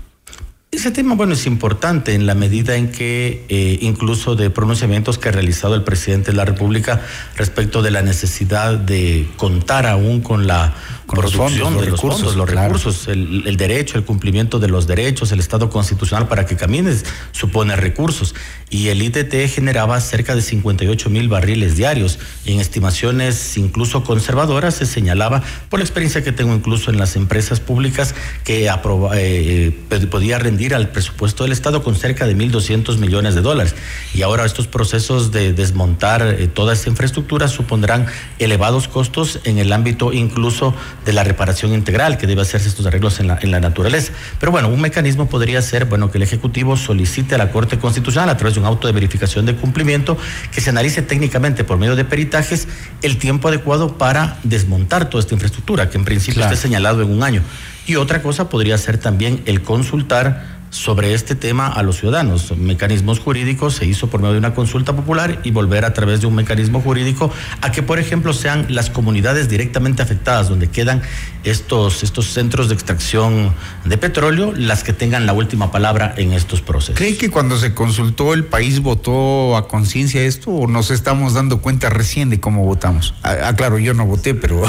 [0.73, 5.29] Ese tema, bueno, es importante en la medida en que eh, incluso de pronunciamientos que
[5.29, 7.01] ha realizado el presidente de la República
[7.35, 10.73] respecto de la necesidad de contar aún con la
[11.11, 15.69] producción de los recursos, los recursos, el, derecho, el cumplimiento de los derechos, el Estado
[15.71, 18.35] constitucional para que camines supone recursos.
[18.71, 22.19] Y el ITT generaba cerca de 58 mil barriles diarios.
[22.45, 27.17] Y en estimaciones incluso conservadoras se señalaba, por la experiencia que tengo incluso en las
[27.17, 28.71] empresas públicas, que eh,
[29.15, 33.75] eh, podía rendir al presupuesto del Estado con cerca de 1.200 millones de dólares.
[34.15, 38.07] Y ahora estos procesos de desmontar eh, toda esta infraestructura supondrán
[38.39, 43.21] elevados costos en el ámbito incluso de la reparación integral que debe hacerse estos arreglos
[43.21, 44.13] en la, en la naturaleza.
[44.39, 48.29] Pero bueno, un mecanismo podría ser, bueno, que el Ejecutivo solicite a la Corte Constitucional
[48.29, 50.19] a través de un auto de verificación de cumplimiento
[50.53, 52.69] que se analice técnicamente por medio de peritajes
[53.03, 57.23] el tiempo adecuado para desmontar toda esta infraestructura, que en principio está señalado en un
[57.23, 57.43] año.
[57.87, 62.57] Y otra cosa podría ser también el consultar sobre este tema a los ciudadanos.
[62.57, 66.27] Mecanismos jurídicos se hizo por medio de una consulta popular y volver a través de
[66.27, 67.31] un mecanismo jurídico
[67.61, 71.03] a que, por ejemplo, sean las comunidades directamente afectadas, donde quedan
[71.45, 73.55] estos, estos centros de extracción
[73.85, 76.97] de petróleo, las que tengan la última palabra en estos procesos.
[76.97, 81.61] ¿Cree que cuando se consultó el país votó a conciencia esto o nos estamos dando
[81.61, 83.15] cuenta recién de cómo votamos?
[83.23, 84.63] Ah, ah claro, yo no voté, pero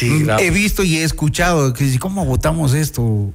[0.00, 3.32] he visto y he escuchado que cómo votamos esto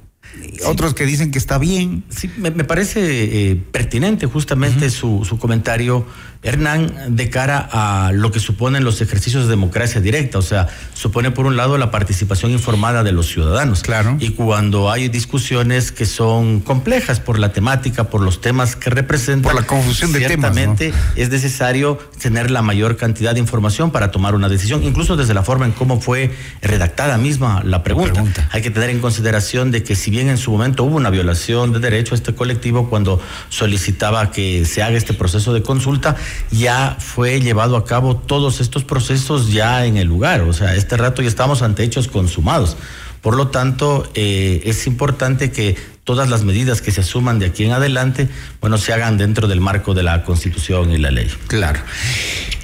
[0.66, 2.04] otros que dicen que está bien.
[2.08, 6.06] Sí, me, parece eh, pertinente justamente su, su, comentario
[6.42, 11.30] Hernán, de cara a lo que suponen los ejercicios de democracia directa, o sea, supone
[11.30, 13.82] por un lado la participación informada de los ciudadanos.
[13.82, 14.16] Claro.
[14.20, 19.52] Y cuando hay discusiones que son complejas por la temática, por los temas que representan.
[19.52, 20.54] Por la confusión de temas.
[20.54, 25.34] Ciertamente es necesario tener la mayor cantidad de información para tomar una decisión, incluso desde
[25.34, 28.14] la forma en cómo fue redactada misma la pregunta.
[28.14, 28.48] pregunta.
[28.50, 31.72] Hay que tener en consideración de que si bien en su momento hubo una violación
[31.72, 36.16] de derecho a este colectivo cuando solicitaba que se haga este proceso de consulta,
[36.50, 40.42] ya fue llevado a cabo todos estos procesos ya en el lugar.
[40.42, 42.76] O sea, este rato ya estamos ante hechos consumados.
[43.20, 47.64] Por lo tanto, eh, es importante que todas las medidas que se asuman de aquí
[47.64, 48.28] en adelante,
[48.60, 51.30] bueno, se hagan dentro del marco de la Constitución y la ley.
[51.46, 51.80] Claro.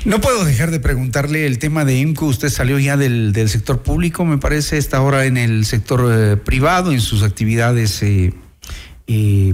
[0.06, 2.26] No puedo dejar de preguntarle el tema de IMCO.
[2.26, 6.92] Usted salió ya del, sector público, me parece, está ahora en el sector eh, privado,
[6.92, 8.32] en sus actividades eh,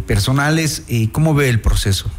[0.06, 0.84] personales.
[1.10, 2.10] ¿Cómo ve el proceso?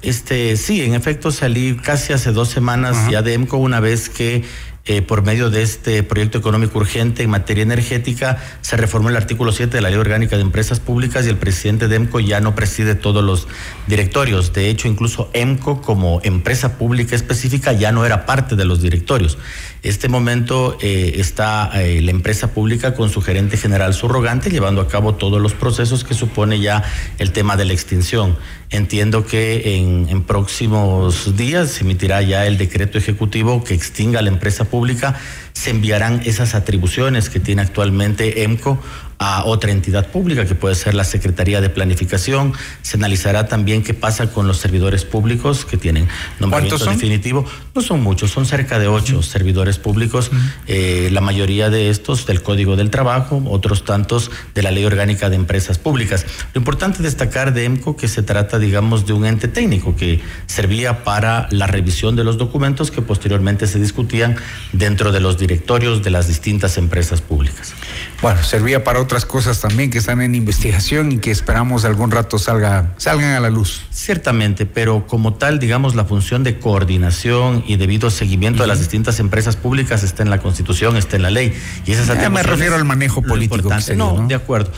[0.00, 4.44] Este, sí, en efecto salí casi hace dos semanas ya de EMCO una vez que
[4.84, 9.52] eh, por medio de este proyecto económico urgente en materia energética, se reformó el artículo
[9.52, 12.56] 7 de la Ley Orgánica de Empresas Públicas y el presidente de EMCO ya no
[12.56, 13.46] preside todos los
[13.86, 14.52] directorios.
[14.52, 19.38] De hecho, incluso EMCO como empresa pública específica ya no era parte de los directorios.
[19.84, 24.88] Este momento eh, está eh, la empresa pública con su gerente general subrogante llevando a
[24.88, 26.82] cabo todos los procesos que supone ya
[27.18, 28.36] el tema de la extinción.
[28.72, 34.64] Entiendo que en, próximos días se emitirá ya el decreto ejecutivo que extinga la empresa
[34.64, 35.14] pública.
[35.52, 38.82] Se enviarán esas atribuciones que tiene actualmente EMCO
[39.22, 42.54] a otra entidad pública, que puede ser la Secretaría de Planificación.
[42.82, 46.08] Se analizará también qué pasa con los servidores públicos que tienen
[46.40, 46.94] nombramiento son?
[46.94, 47.44] definitivo.
[47.72, 50.32] No son muchos, son cerca de ocho servidores públicos,
[50.66, 55.30] eh, la mayoría de estos del Código del Trabajo, otros tantos de la Ley Orgánica
[55.30, 56.26] de Empresas Públicas.
[56.52, 60.20] Lo importante es destacar de EMCO que se trata, digamos, de un ente técnico que
[60.46, 64.34] servía para la revisión de los documentos que posteriormente se discutían
[64.72, 67.74] dentro de los directorios de las distintas empresas públicas.
[68.22, 72.38] Bueno, servía para otras cosas también que están en investigación y que esperamos algún rato
[72.38, 73.82] salga, salgan a la luz.
[73.90, 79.18] Ciertamente, pero como tal, digamos, la función de coordinación y debido seguimiento de las distintas
[79.18, 81.52] empresas públicas está en la Constitución, está en la ley.
[81.84, 84.28] Y esas Ya me refiero al manejo político sería, no, ¿no?
[84.28, 84.70] de acuerdo.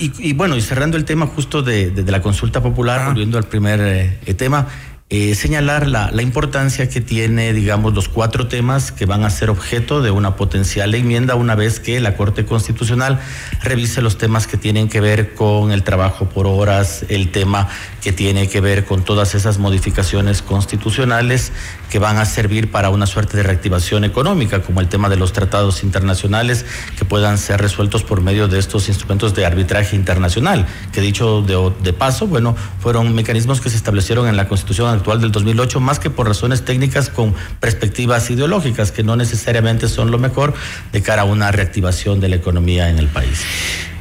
[0.00, 3.36] Y, y bueno, y cerrando el tema justo de, de- de la consulta popular, volviendo
[3.38, 4.66] al primer eh, tema,
[5.10, 9.48] eh, señalar la, la importancia que tiene, digamos, los cuatro temas que van a ser
[9.48, 13.18] objeto de una potencial enmienda una vez que la Corte Constitucional
[13.62, 17.68] revise los temas que tienen que ver con el trabajo por horas, el tema
[18.02, 21.52] que tiene que ver con todas esas modificaciones constitucionales
[21.90, 25.32] que van a servir para una suerte de reactivación económica, como el tema de los
[25.32, 26.64] tratados internacionales
[26.98, 31.72] que puedan ser resueltos por medio de estos instrumentos de arbitraje internacional, que dicho de,
[31.82, 35.98] de paso, bueno, fueron mecanismos que se establecieron en la Constitución actual del 2008, más
[35.98, 40.54] que por razones técnicas con perspectivas ideológicas, que no necesariamente son lo mejor
[40.92, 43.44] de cara a una reactivación de la economía en el país.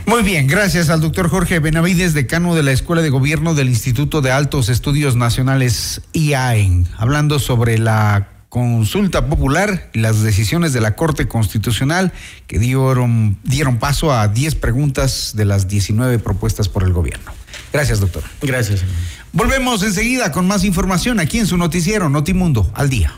[0.08, 4.22] Muy bien, gracias al doctor Jorge Benavides, decano de la Escuela de Gobierno del Instituto
[4.22, 10.96] de Altos Estudios Nacionales IAEN, hablando sobre la consulta popular y las decisiones de la
[10.96, 12.14] Corte Constitucional
[12.48, 17.34] que dieron, dieron paso a 10 preguntas de las 19 propuestas por el gobierno.
[17.74, 18.24] Gracias, doctor.
[18.42, 18.86] Gracias.
[19.34, 23.14] Volvemos enseguida con más información aquí en su noticiero Notimundo al día.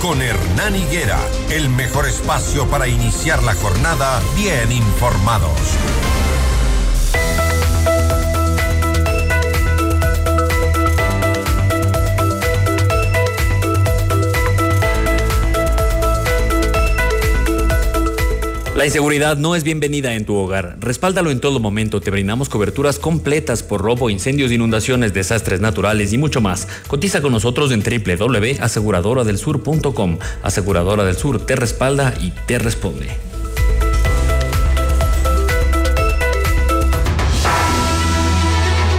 [0.00, 1.18] Con Hernán Higuera,
[1.50, 5.58] el mejor espacio para iniciar la jornada bien informados.
[18.78, 20.76] La inseguridad no es bienvenida en tu hogar.
[20.78, 22.00] Respáldalo en todo momento.
[22.00, 26.68] Te brindamos coberturas completas por robo, incendios, inundaciones, desastres naturales y mucho más.
[26.86, 30.18] Cotiza con nosotros en www.aseguradoradelsur.com.
[30.44, 33.08] Aseguradora del Sur te respalda y te responde.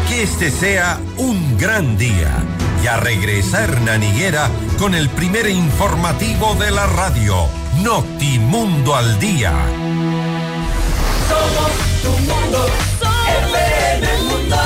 [0.10, 2.44] Que este sea un gran día.
[2.84, 7.48] Ya regresa Hernán Higuera con el primer informativo de la radio,
[7.84, 9.54] Notimundo al día.
[11.30, 11.72] Somos
[12.02, 12.66] tu mundo,
[13.46, 14.58] FM Mundo.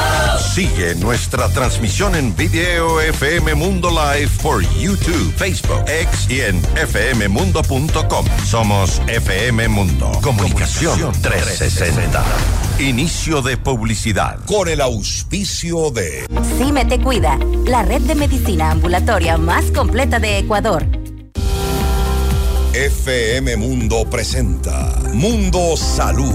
[0.53, 8.25] Sigue nuestra transmisión en video FM Mundo Live por YouTube, Facebook, X y en fmmundo.com.
[8.45, 10.11] Somos FM Mundo.
[10.23, 12.23] Comunicación 360.
[12.79, 14.39] Inicio de publicidad.
[14.45, 16.25] Con el auspicio de...
[16.57, 21.02] Cime Te Cuida, la red de medicina ambulatoria más completa de Ecuador.
[22.73, 26.33] FM Mundo presenta Mundo Salud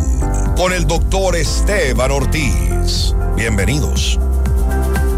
[0.56, 3.12] con el doctor Esteban Ortiz.
[3.34, 4.20] Bienvenidos.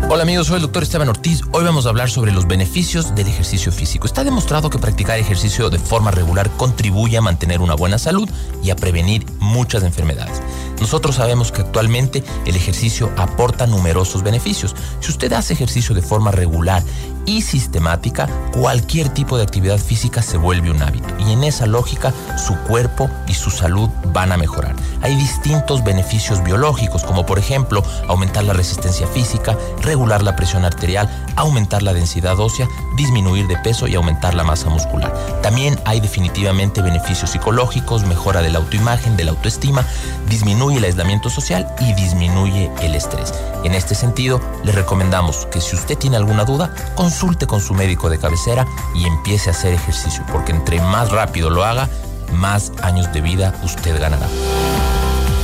[0.09, 1.43] Hola amigos, soy el doctor Esteban Ortiz.
[1.53, 4.07] Hoy vamos a hablar sobre los beneficios del ejercicio físico.
[4.07, 8.29] Está demostrado que practicar ejercicio de forma regular contribuye a mantener una buena salud
[8.63, 10.41] y a prevenir muchas enfermedades.
[10.81, 14.75] Nosotros sabemos que actualmente el ejercicio aporta numerosos beneficios.
[15.01, 16.83] Si usted hace ejercicio de forma regular
[17.27, 21.09] y sistemática, cualquier tipo de actividad física se vuelve un hábito.
[21.19, 24.75] Y en esa lógica, su cuerpo y su salud van a mejorar.
[25.03, 31.09] Hay distintos beneficios biológicos, como por ejemplo aumentar la resistencia física, regular la presión arterial,
[31.37, 35.13] aumentar la densidad ósea, disminuir de peso y aumentar la masa muscular.
[35.43, 39.85] También hay definitivamente beneficios psicológicos, mejora de la autoimagen, de la autoestima,
[40.29, 43.33] disminuye el aislamiento social y disminuye el estrés.
[43.65, 48.11] En este sentido, le recomendamos que si usted tiene alguna duda, consulte con su médico
[48.11, 51.89] de cabecera y empiece a hacer ejercicio, porque entre más rápido lo haga,
[52.33, 54.29] más años de vida usted ganará.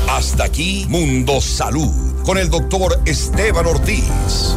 [0.08, 1.92] Hasta aquí Mundo Salud
[2.24, 4.56] con el doctor Esteban Ortiz.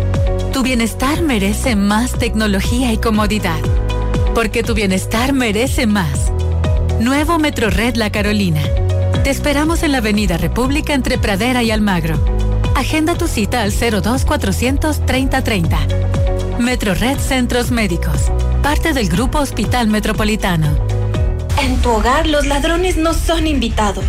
[0.61, 3.59] Tu bienestar merece más tecnología y comodidad.
[4.35, 6.31] Porque tu bienestar merece más.
[6.99, 8.61] Nuevo Metrored La Carolina.
[9.23, 12.23] Te esperamos en la Avenida República entre Pradera y Almagro.
[12.75, 15.79] Agenda tu cita al 02 400 3030.
[16.59, 18.31] Metrored Centros Médicos.
[18.61, 20.77] Parte del Grupo Hospital Metropolitano.
[21.59, 24.05] En tu hogar los ladrones no son invitados.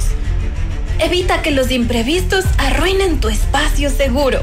[0.98, 4.42] Evita que los imprevistos arruinen tu espacio seguro.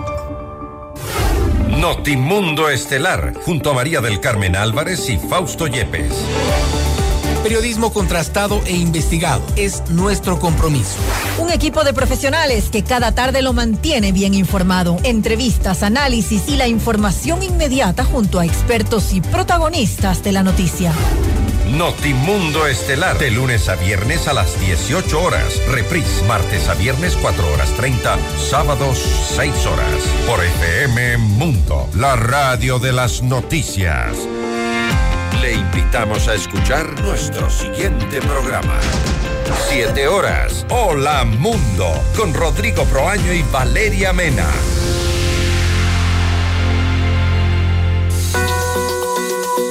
[1.79, 6.13] Notimundo Estelar, junto a María del Carmen Álvarez y Fausto Yepes.
[7.43, 10.97] Periodismo contrastado e investigado es nuestro compromiso.
[11.39, 14.97] Un equipo de profesionales que cada tarde lo mantiene bien informado.
[15.03, 20.93] Entrevistas, análisis y la información inmediata junto a expertos y protagonistas de la noticia.
[21.71, 25.61] Notimundo Estelar, de lunes a viernes a las 18 horas.
[25.69, 28.97] Reprise, martes a viernes 4 horas 30, sábados
[29.35, 29.95] 6 horas.
[30.27, 34.17] Por FM Mundo, la radio de las noticias.
[35.41, 38.77] Le invitamos a escuchar nuestro siguiente programa.
[39.69, 40.65] 7 horas.
[40.69, 44.47] Hola Mundo, con Rodrigo Proaño y Valeria Mena.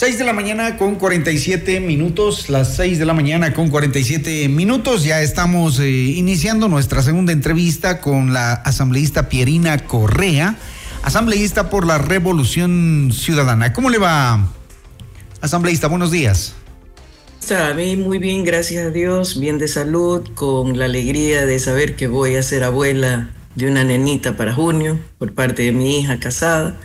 [0.00, 5.04] 6 de la mañana con 47 minutos, las 6 de la mañana con 47 minutos.
[5.04, 10.56] Ya estamos eh, iniciando nuestra segunda entrevista con la asambleísta Pierina Correa,
[11.02, 13.74] asambleísta por la Revolución Ciudadana.
[13.74, 14.48] ¿Cómo le va,
[15.42, 15.86] asambleísta?
[15.88, 16.54] Buenos días.
[17.38, 21.94] Está bien, muy bien, gracias a Dios, bien de salud, con la alegría de saber
[21.94, 26.18] que voy a ser abuela de una nenita para junio por parte de mi hija
[26.18, 26.80] casada.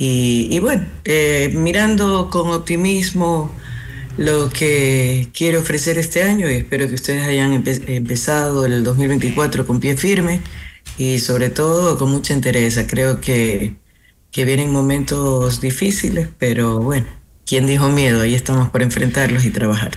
[0.00, 3.52] Y, bueno, eh, mirando con optimismo
[4.16, 9.66] lo que quiero ofrecer este año y espero que ustedes hayan empe empezado el 2024
[9.66, 10.40] con pie firme
[10.98, 12.78] y sobre todo con mucha interés.
[12.88, 13.74] Creo que,
[14.30, 17.06] que vienen momentos difíciles, pero bueno,
[17.44, 18.20] ¿quién dijo miedo?
[18.22, 19.92] Ahí estamos para enfrentarlos y trabajar.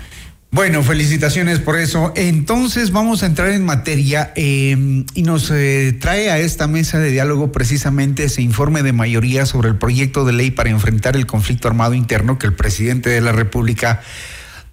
[0.53, 2.11] Bueno, felicitaciones por eso.
[2.13, 7.09] Entonces vamos a entrar en materia eh, y nos eh, trae a esta mesa de
[7.09, 11.69] diálogo precisamente ese informe de mayoría sobre el proyecto de ley para enfrentar el conflicto
[11.69, 14.01] armado interno que el presidente de la República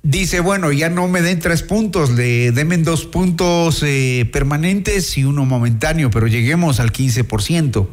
[0.03, 5.22] dice, bueno, ya no me den tres puntos, le denme dos puntos eh, permanentes y
[5.22, 7.87] uno momentáneo, pero lleguemos al 15%.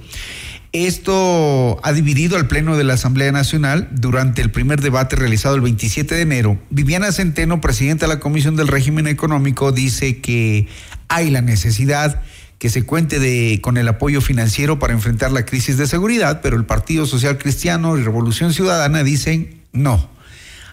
[0.75, 5.61] Esto ha dividido al Pleno de la Asamblea Nacional durante el primer debate realizado el
[5.61, 6.59] 27 de enero.
[6.69, 10.67] Viviana Centeno, presidenta de la Comisión del Régimen Económico, dice que
[11.07, 12.21] hay la necesidad
[12.59, 16.65] que se cuente con el apoyo financiero para enfrentar la crisis de seguridad, pero el
[16.65, 20.09] Partido Social Cristiano y Revolución Ciudadana dicen no.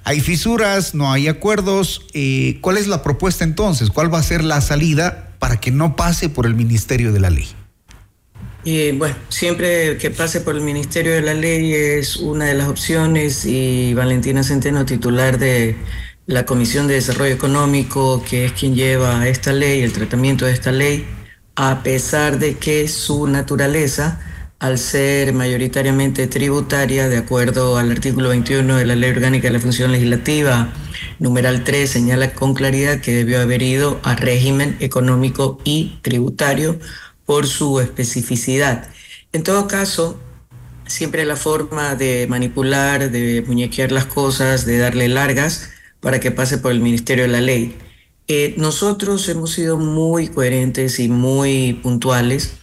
[0.02, 2.08] Hay fisuras, no hay acuerdos.
[2.12, 3.90] Eh, ¿Cuál es la propuesta entonces?
[3.90, 7.30] ¿Cuál va a ser la salida para que no pase por el Ministerio de la
[7.30, 7.46] Ley?
[8.64, 12.68] Y bueno, siempre que pase por el Ministerio de la Ley es una de las
[12.68, 15.76] opciones y Valentina Centeno, titular de
[16.26, 20.70] la Comisión de Desarrollo Económico, que es quien lleva esta ley, el tratamiento de esta
[20.70, 21.04] ley,
[21.56, 24.20] a pesar de que su naturaleza,
[24.60, 29.60] al ser mayoritariamente tributaria, de acuerdo al artículo 21 de la Ley Orgánica de la
[29.60, 30.72] Función Legislativa,
[31.18, 36.78] numeral 3, señala con claridad que debió haber ido a régimen económico y tributario
[37.26, 38.88] por su especificidad.
[39.32, 40.20] En todo caso,
[40.86, 45.70] siempre la forma de manipular, de muñequear las cosas, de darle largas
[46.00, 47.76] para que pase por el Ministerio de la Ley.
[48.28, 52.54] Eh, nosotros hemos sido muy coherentes y muy puntuales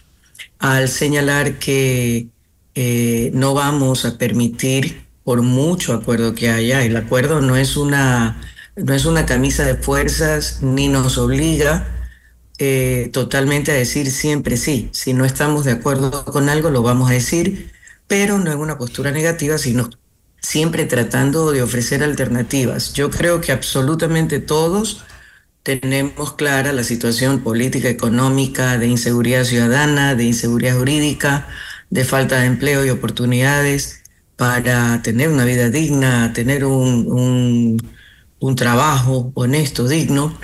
[0.58, 2.28] al señalar que
[2.74, 8.40] eh, no vamos a permitir, por mucho acuerdo que haya, el acuerdo no es una,
[8.76, 11.99] no es una camisa de fuerzas ni nos obliga
[12.60, 14.90] eh, totalmente a decir siempre sí.
[14.92, 17.72] Si no estamos de acuerdo con algo, lo vamos a decir,
[18.06, 19.88] pero no en una postura negativa, sino
[20.42, 22.92] siempre tratando de ofrecer alternativas.
[22.92, 25.04] Yo creo que absolutamente todos
[25.62, 31.48] tenemos clara la situación política, económica, de inseguridad ciudadana, de inseguridad jurídica,
[31.90, 34.02] de falta de empleo y oportunidades
[34.36, 37.78] para tener una vida digna, tener un,
[38.38, 40.38] un trabajo honesto, digno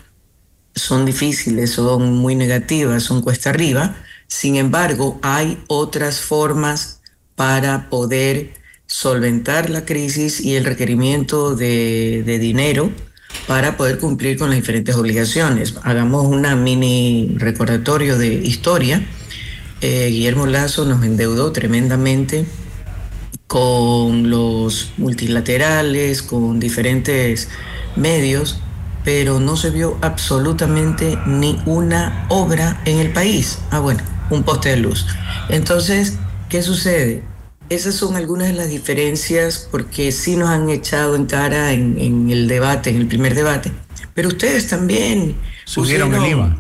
[0.77, 3.97] son difíciles, son muy negativas, son cuesta arriba.
[4.29, 7.01] Sin embargo, hay otras formas
[7.35, 8.55] para poder
[8.87, 12.93] solventar la crisis y el requerimiento de, dinero
[13.49, 15.75] para poder cumplir con las diferentes obligaciones.
[15.83, 19.05] Hagamos una mini recordatorio de historia.
[19.81, 22.47] Eh, Guillermo Lazo nos endeudó tremendamente
[23.47, 27.49] con los multilaterales, con diferentes
[27.95, 28.61] medios
[29.07, 33.61] pero no se vio absolutamente ni una obra en el país.
[33.71, 35.07] Ah, bueno, un poste de luz.
[35.49, 37.23] Entonces, ¿qué sucede?
[37.69, 42.49] Esas son algunas de las diferencias porque sí nos han echado en cara en, el
[42.49, 43.71] debate, en el primer debate.
[44.13, 46.59] Pero ustedes también subieron el IVA.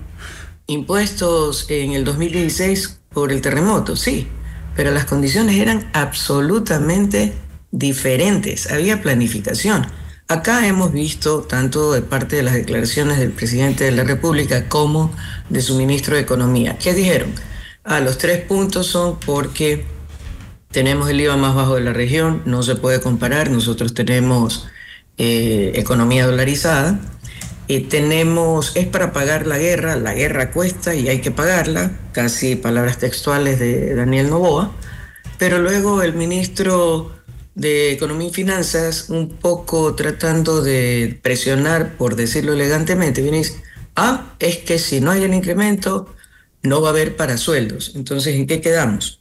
[0.68, 4.28] Impuestos en el 2016 por el terremoto, sí,
[4.76, 7.32] pero las condiciones eran absolutamente
[7.72, 8.70] diferentes.
[8.70, 9.88] Había planificación.
[10.28, 15.14] Acá hemos visto, tanto de parte de las declaraciones del presidente de la República como
[15.48, 17.32] de su ministro de Economía, ¿qué dijeron?
[17.84, 19.86] A los tres puntos son porque
[20.72, 24.66] tenemos el IVA más bajo de la región, no se puede comparar, nosotros tenemos
[25.16, 26.98] eh, economía dolarizada,
[27.68, 32.56] y tenemos, es para pagar la guerra, la guerra cuesta y hay que pagarla, casi
[32.56, 34.72] palabras textuales de Daniel Novoa,
[35.38, 37.15] pero luego el ministro
[37.56, 43.56] de Economía y Finanzas, un poco tratando de presionar, por decirlo elegantemente, vienes,
[43.96, 46.14] ah, es que si no hay el incremento,
[46.62, 47.92] no va a haber para sueldos.
[47.96, 49.20] Entonces, ¿en qué quedamos?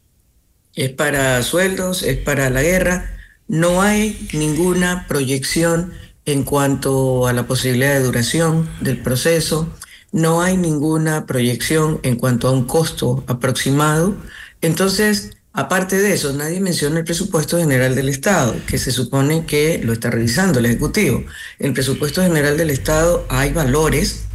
[0.75, 3.17] Es para sueldos, es para la guerra,
[3.47, 5.93] no hay ninguna proyección
[6.25, 9.69] en cuanto a la posibilidad de duración del proceso,
[10.11, 14.15] no hay ninguna proyección en cuanto a un costo aproximado.
[14.61, 19.79] Entonces, Aparte de eso, nadie menciona el presupuesto general del Estado, que se supone que
[19.81, 21.23] lo está revisando el Ejecutivo.
[21.59, 24.25] En el presupuesto general del Estado hay valores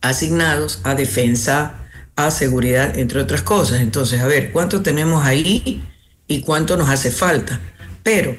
[0.00, 3.80] asignados a defensa, a seguridad, entre otras cosas.
[3.80, 5.82] Entonces, a ver, ¿cuánto tenemos ahí
[6.28, 7.60] y cuánto nos hace falta?
[8.04, 8.36] Pero,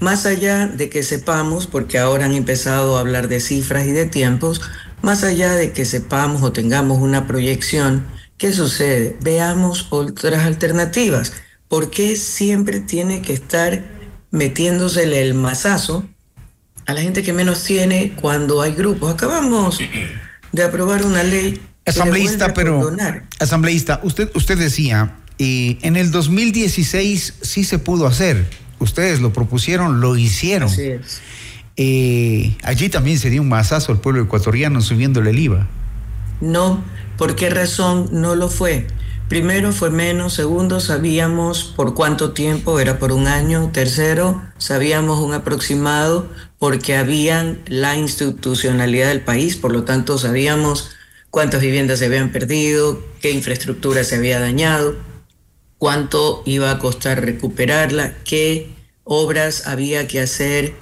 [0.00, 4.06] más allá de que sepamos, porque ahora han empezado a hablar de cifras y de
[4.06, 4.62] tiempos,
[5.02, 8.06] más allá de que sepamos o tengamos una proyección,
[8.38, 9.18] ¿qué sucede?
[9.20, 11.34] Veamos otras alternativas
[11.68, 13.84] ¿por qué siempre tiene que estar
[14.30, 16.06] metiéndosele el mazazo
[16.86, 19.12] a la gente que menos tiene cuando hay grupos?
[19.12, 19.80] Acabamos
[20.52, 21.60] de aprobar una ley.
[21.86, 22.94] Asambleísta, pero
[23.38, 28.46] asambleísta, usted, usted decía, y en el 2016 sí se pudo hacer.
[28.80, 30.70] Ustedes lo propusieron, lo hicieron.
[31.76, 35.66] eh, allí también se dio un masazo al pueblo ecuatoriano subiéndole el IVA.
[36.40, 36.84] No,
[37.16, 38.86] ¿por qué razón no lo fue?
[39.28, 45.34] Primero fue menos, segundo sabíamos por cuánto tiempo, era por un año, tercero sabíamos un
[45.34, 50.92] aproximado porque habían la institucionalidad del país, por lo tanto sabíamos
[51.28, 54.96] cuántas viviendas se habían perdido, qué infraestructura se había dañado,
[55.76, 58.74] cuánto iba a costar recuperarla, qué
[59.04, 60.74] obras había que hacer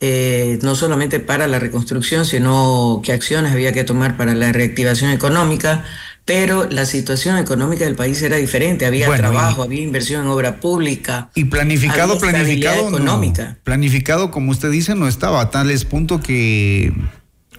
[0.00, 5.10] eh, no solamente para la reconstrucción, sino qué acciones había que tomar para la reactivación
[5.10, 5.84] económica,
[6.24, 11.30] pero la situación económica del país era diferente, había trabajo, había inversión en obra pública.
[11.34, 12.88] Y planificado, planificado, estabilidad no.
[12.96, 13.58] económica.
[13.62, 16.92] planificado, como usted dice, no estaba a tales punto que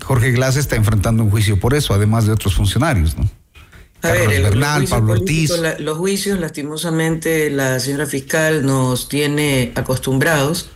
[0.03, 3.29] Jorge Glass está enfrentando un juicio por eso, además de otros funcionarios, ¿no?
[4.01, 5.49] A ver, Carlos el- Bernal, los, Pablo Ortiz.
[5.59, 10.69] la- los juicios, lastimosamente, la señora fiscal nos tiene acostumbrados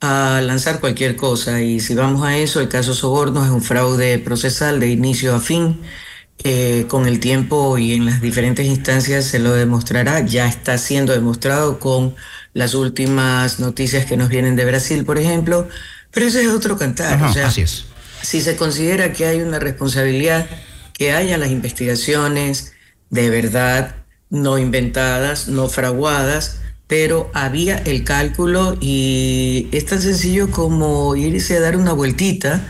[0.00, 1.60] a lanzar cualquier cosa.
[1.62, 5.40] Y si vamos a eso, el caso Soborno es un fraude procesal de inicio a
[5.40, 5.80] fin.
[6.42, 10.20] Eh, con el tiempo y en las diferentes instancias se lo demostrará.
[10.20, 12.16] Ya está siendo demostrado con
[12.52, 15.68] las últimas noticias que nos vienen de Brasil, por ejemplo.
[16.10, 17.14] Pero ese es otro cantar.
[17.14, 17.86] Ajá, o sea, así es.
[18.22, 20.46] si se considera que hay una responsabilidad,
[20.92, 22.74] que haya las investigaciones
[23.10, 23.94] de verdad,
[24.28, 31.60] no inventadas, no fraguadas, pero había el cálculo y es tan sencillo como irse a
[31.60, 32.60] dar una vueltita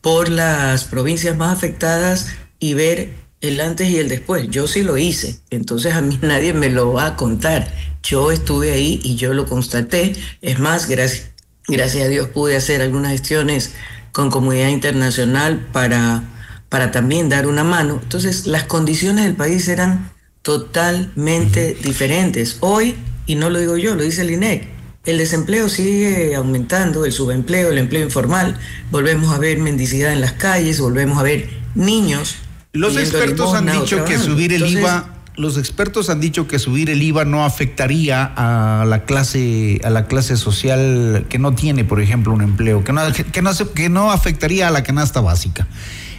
[0.00, 2.28] por las provincias más afectadas
[2.62, 4.48] y ver el antes y el después.
[4.48, 7.74] Yo sí lo hice, entonces a mí nadie me lo va a contar.
[8.04, 10.14] Yo estuve ahí y yo lo constaté.
[10.40, 11.30] Es más, gracias,
[11.66, 13.72] gracias a Dios pude hacer algunas gestiones
[14.12, 16.22] con comunidad internacional para,
[16.68, 17.98] para también dar una mano.
[18.00, 22.58] Entonces, las condiciones del país eran totalmente diferentes.
[22.60, 22.94] Hoy,
[23.26, 24.68] y no lo digo yo, lo dice el INEC,
[25.04, 28.56] el desempleo sigue aumentando, el subempleo, el empleo informal,
[28.92, 32.36] volvemos a ver mendicidad en las calles, volvemos a ver niños.
[32.72, 36.90] Los expertos han dicho que subir el Entonces, IVA, los expertos han dicho que subir
[36.90, 42.00] el IVA no afectaría a la clase, a la clase social que no tiene, por
[42.00, 45.66] ejemplo, un empleo, que no, que no, que no afectaría a la canasta básica.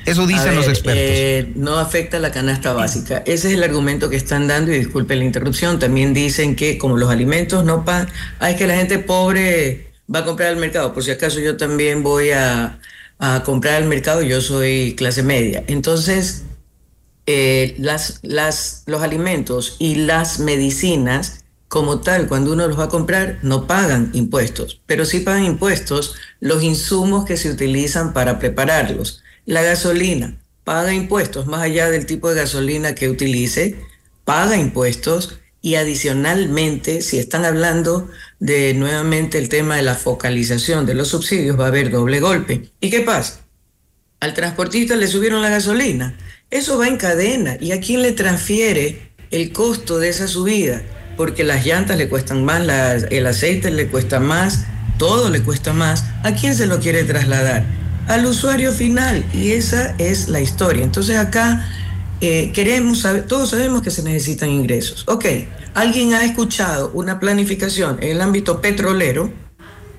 [0.06, 1.02] Eso A dicen los expertos.
[1.06, 3.24] eh, no afecta la canasta básica.
[3.26, 5.80] Ese es el argumento que están dando y disculpe la interrupción.
[5.80, 10.20] También dicen que como los alimentos no pagan, ah, es que la gente pobre va
[10.20, 10.94] a comprar al mercado.
[10.94, 12.80] Por si acaso yo también voy a,
[13.20, 15.64] a comprar al mercado, yo soy clase media.
[15.68, 16.44] Entonces,
[17.26, 22.90] eh, las, las, los alimentos y las medicinas, como tal, cuando uno los va a
[22.90, 29.24] comprar, no pagan impuestos, pero sí pagan impuestos los insumos que se utilizan para prepararlos.
[29.46, 33.82] La gasolina paga impuestos, más allá del tipo de gasolina que utilice,
[34.24, 40.94] paga impuestos y adicionalmente, si están hablando de nuevamente el tema de la focalización de
[40.94, 42.70] los subsidios, va a haber doble golpe.
[42.82, 43.40] ¿Y qué pasa?
[44.20, 46.18] Al transportista le subieron la gasolina.
[46.52, 47.56] Eso va en cadena.
[47.62, 50.82] ¿Y a quién le transfiere el costo de esa subida?
[51.16, 54.66] Porque las llantas le cuestan más, la- el aceite le cuesta más,
[54.98, 56.04] todo le cuesta más.
[56.24, 57.64] ¿A quién se lo quiere trasladar?
[58.08, 59.24] Al usuario final.
[59.34, 60.84] Y esa es la historia.
[60.84, 61.66] Entonces acá
[62.24, 65.04] eh, queremos saber, todos sabemos que se necesitan ingresos.
[65.08, 65.26] Ok,
[65.74, 69.32] ¿alguien ha escuchado una planificación en el ámbito petrolero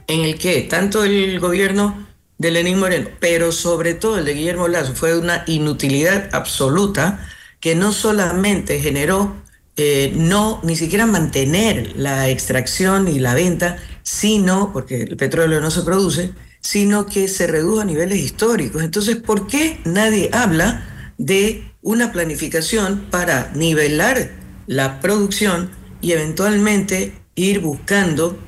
[0.06, 2.06] en el que tanto el gobierno
[2.38, 7.26] de Lenín Moreno, pero sobre todo el de Guillermo Lazo, fue una inutilidad absoluta
[7.60, 9.36] que no solamente generó
[9.76, 15.70] eh, no ni siquiera mantener la extracción y la venta, sino, porque el petróleo no
[15.70, 18.82] se produce, sino que se redujo a niveles históricos.
[18.82, 24.30] Entonces, ¿por qué nadie habla de una planificación para nivelar
[24.66, 25.70] la producción
[26.00, 28.38] y eventualmente ir buscando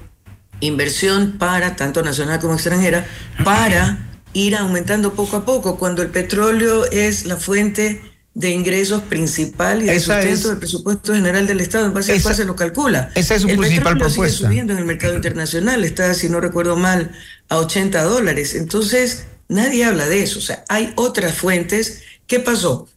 [0.60, 3.06] inversión para, tanto nacional como extranjera,
[3.44, 8.00] para ir aumentando poco a poco, cuando el petróleo es la fuente
[8.34, 12.14] de ingresos principal y de Esa sustento es- del presupuesto general del Estado, en base
[12.14, 13.10] Esa- cual se lo calcula.
[13.14, 14.46] esa es su el principal petróleo sigue propuesta.
[14.46, 17.12] subiendo en el mercado internacional, está, si no recuerdo mal,
[17.50, 18.54] a 80 dólares.
[18.54, 20.38] Entonces, nadie habla de eso.
[20.38, 22.02] O sea, hay otras fuentes.
[22.26, 22.88] ¿Qué pasó?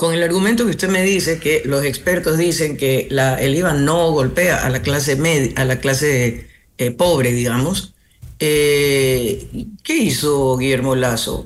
[0.00, 4.10] Con el argumento que usted me dice que los expertos dicen que el IVA no
[4.12, 6.48] golpea a la clase media, a la clase
[6.78, 7.92] eh, pobre, digamos.
[8.38, 9.46] eh,
[9.82, 11.44] ¿Qué hizo Guillermo Lazo?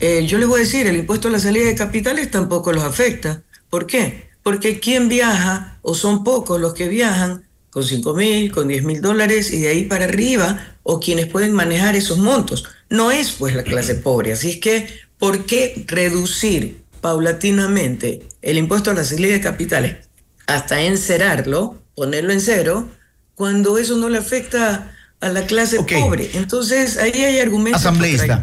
[0.00, 2.84] Eh, yo les voy a decir, el impuesto a la salida de capitales tampoco los
[2.84, 3.42] afecta.
[3.68, 4.30] ¿Por qué?
[4.42, 9.02] Porque quien viaja, o son pocos los que viajan con 5 mil, con 10 mil
[9.02, 12.64] dólares y de ahí para arriba, o quienes pueden manejar esos montos.
[12.88, 14.32] No es pues la clase pobre.
[14.32, 20.08] Así es que, ¿por qué reducir paulatinamente el impuesto a la salida de capitales
[20.46, 22.88] hasta encerarlo, ponerlo en cero,
[23.34, 24.90] cuando eso no le afecta
[25.20, 26.30] a la clase pobre.
[26.32, 28.42] Entonces, ahí hay argumentos Asambleísta.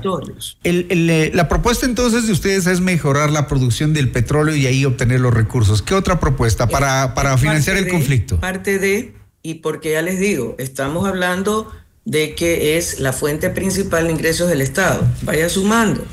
[0.64, 4.68] El, el, eh, la propuesta entonces de ustedes es mejorar la producción del petróleo y
[4.68, 5.82] ahí obtener los recursos.
[5.82, 8.39] ¿Qué otra propuesta para, para financiar el conflicto?
[8.39, 11.72] Parte de, y porque ya les digo, estamos hablando
[12.05, 15.03] de que es la fuente principal de ingresos del Estado.
[15.24, 16.05] Vaya sumando.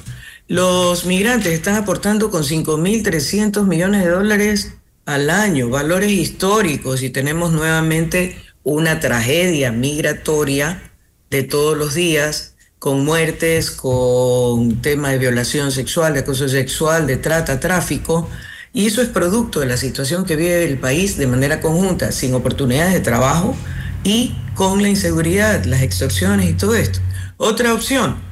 [0.49, 4.72] Los migrantes están aportando con 5.300 millones de dólares
[5.05, 10.90] al año, valores históricos, y tenemos nuevamente una tragedia migratoria
[11.28, 17.18] de todos los días, con muertes, con tema de violación sexual, de acoso sexual, de
[17.18, 18.30] trata, tráfico,
[18.72, 22.32] y eso es producto de la situación que vive el país de manera conjunta, sin
[22.32, 23.55] oportunidades de trabajo
[24.03, 27.01] y con la inseguridad, las extorsiones y todo esto.
[27.36, 28.27] Otra opción,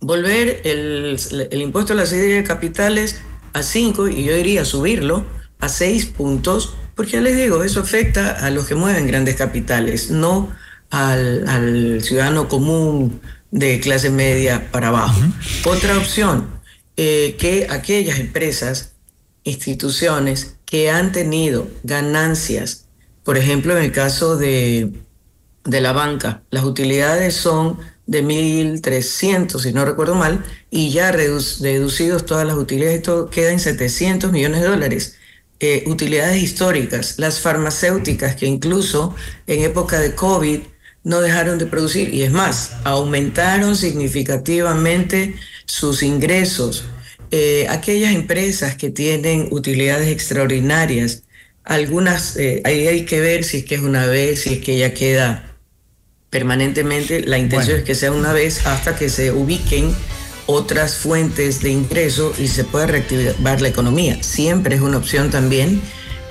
[0.00, 1.18] volver el,
[1.52, 3.20] impuesto a la serie de capitales
[3.52, 5.26] a 5 y yo diría subirlo
[5.58, 10.10] a 6 puntos, porque ya les digo, eso afecta a los que mueven grandes capitales,
[10.10, 10.50] no
[10.90, 13.20] al, ciudadano común
[13.50, 15.20] de clase media para abajo.
[15.64, 16.48] Otra opción,
[16.96, 18.94] eh, que aquellas empresas,
[19.44, 22.86] instituciones que han tenido ganancias,
[23.24, 24.92] por ejemplo, en el caso de,
[25.64, 27.78] de la banca, las utilidades son
[28.10, 33.60] de 1.300, si no recuerdo mal, y ya deducidos todas las utilidades, esto queda en
[33.60, 35.16] 700 millones de dólares.
[35.60, 39.14] Eh, utilidades históricas, las farmacéuticas que incluso
[39.46, 40.58] en época de COVID
[41.04, 45.36] no dejaron de producir y es más, aumentaron significativamente
[45.66, 46.84] sus ingresos.
[47.30, 51.22] Eh, aquellas empresas que tienen utilidades extraordinarias,
[51.62, 54.76] algunas, eh, ahí hay que ver si es que es una vez, si es que
[54.76, 55.49] ya queda
[56.30, 57.20] permanentemente.
[57.26, 59.94] La intención es que sea una vez hasta que se ubiquen
[60.46, 64.22] otras fuentes de ingreso y se pueda reactivar la economía.
[64.22, 65.80] Siempre es una opción también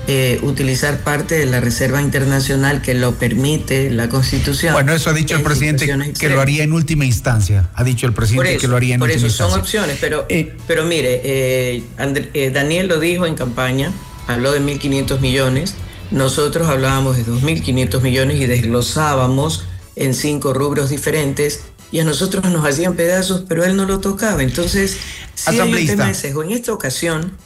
[0.07, 4.73] eh, utilizar parte de la Reserva Internacional que lo permite la Constitución.
[4.73, 5.87] Bueno, eso ha dicho el presidente
[6.19, 7.69] que lo haría en última instancia.
[7.75, 9.45] Ha dicho el presidente que lo haría en última instancia.
[9.45, 13.91] Por eso son opciones, pero, eh, pero mire, eh, Daniel lo dijo en campaña,
[14.27, 15.75] habló de 1.500 millones.
[16.09, 19.65] Nosotros hablábamos de 2.500 millones y desglosábamos
[19.99, 21.59] en cinco rubros diferentes
[21.91, 24.41] y a nosotros nos hacían pedazos, pero él no lo tocaba.
[24.41, 24.97] Entonces,
[25.35, 27.37] si hay un tema en esta ocasión,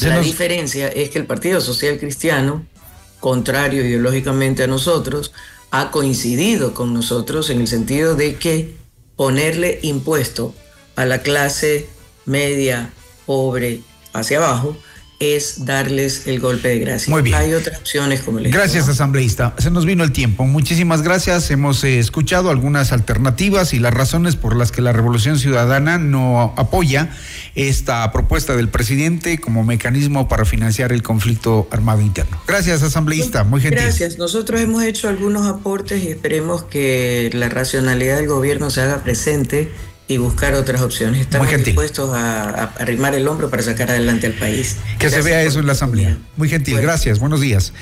[0.00, 2.66] la diferencia es que el Partido Social Cristiano,
[3.18, 5.32] contrario ideológicamente a nosotros,
[5.70, 8.76] ha coincidido con nosotros en el sentido de que
[9.16, 10.54] ponerle impuesto
[10.96, 11.88] a la clase
[12.26, 12.90] media,
[13.24, 13.80] pobre,
[14.12, 14.76] hacia abajo,
[15.18, 17.10] es darles el golpe de gracia.
[17.10, 17.36] Muy bien.
[17.36, 19.54] Hay otras opciones como les Gracias, asambleísta.
[19.58, 20.44] Se nos vino el tiempo.
[20.44, 21.50] Muchísimas gracias.
[21.50, 26.54] Hemos eh, escuchado algunas alternativas y las razones por las que la Revolución Ciudadana no
[26.56, 27.10] apoya
[27.54, 32.38] esta propuesta del presidente como mecanismo para financiar el conflicto armado interno.
[32.46, 33.44] Gracias, asambleísta.
[33.44, 33.80] Muy gentil.
[33.80, 34.18] Gracias.
[34.18, 39.70] Nosotros hemos hecho algunos aportes y esperemos que la racionalidad del gobierno se haga presente
[40.08, 41.22] y buscar otras opciones.
[41.22, 44.76] Estamos dispuestos a, arrimar el hombro para sacar adelante al país.
[44.98, 46.16] Que se vea eso en la Asamblea.
[46.36, 47.72] Muy gentil, gracias, buenos días.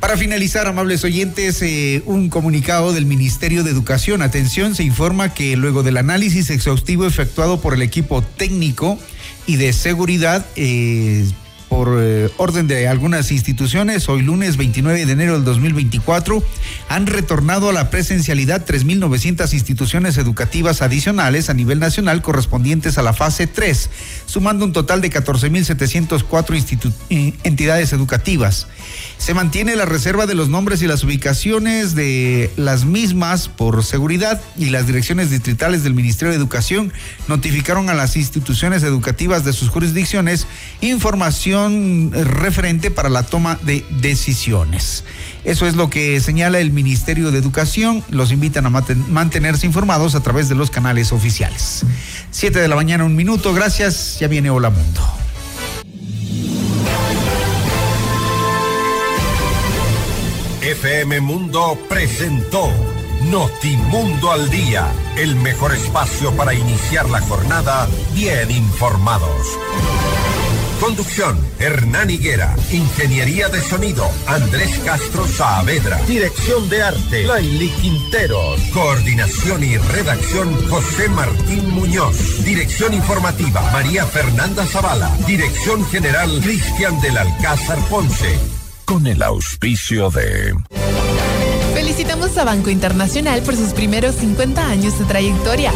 [0.00, 4.22] Para finalizar, amables oyentes, eh, un comunicado del Ministerio de Educación.
[4.22, 8.98] Atención, se informa que luego del análisis exhaustivo efectuado por el equipo técnico
[9.46, 11.26] y de seguridad, eh,
[11.70, 16.42] por eh, orden de algunas instituciones, hoy lunes 29 de enero del 2024,
[16.88, 23.12] han retornado a la presencialidad 3.900 instituciones educativas adicionales a nivel nacional correspondientes a la
[23.12, 23.88] fase 3,
[24.26, 28.66] sumando un total de 14.704 eh, entidades educativas.
[29.18, 34.42] Se mantiene la reserva de los nombres y las ubicaciones de las mismas por seguridad
[34.58, 36.92] y las direcciones distritales del Ministerio de Educación
[37.28, 40.48] notificaron a las instituciones educativas de sus jurisdicciones
[40.80, 45.04] información referente para la toma de decisiones.
[45.44, 48.04] Eso es lo que señala el Ministerio de Educación.
[48.10, 51.84] Los invitan a mantenerse informados a través de los canales oficiales.
[52.30, 53.54] Siete de la mañana, un minuto.
[53.54, 54.18] Gracias.
[54.20, 55.00] Ya viene Hola Mundo.
[60.62, 62.70] FM Mundo presentó
[63.24, 69.58] Notimundo al Día, el mejor espacio para iniciar la jornada bien informados.
[70.80, 72.56] Conducción, Hernán Higuera.
[72.72, 75.98] Ingeniería de sonido, Andrés Castro Saavedra.
[76.06, 78.60] Dirección de arte, Laili Quinteros.
[78.72, 82.42] Coordinación y redacción, José Martín Muñoz.
[82.44, 85.14] Dirección informativa, María Fernanda Zavala.
[85.26, 88.38] Dirección general, Cristian del Alcázar Ponce.
[88.86, 90.54] Con el auspicio de...
[91.74, 95.72] Felicitamos a Banco Internacional por sus primeros 50 años de trayectoria.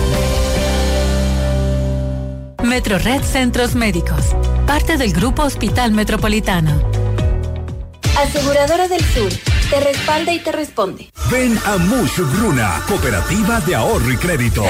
[2.65, 4.35] Metro Red Centros Médicos,
[4.67, 6.73] parte del Grupo Hospital Metropolitano.
[8.19, 9.31] Aseguradora del Sur
[9.71, 11.11] te respalda y te responde.
[11.31, 14.63] Ven a Mush Gruna, Cooperativa de Ahorro y Crédito.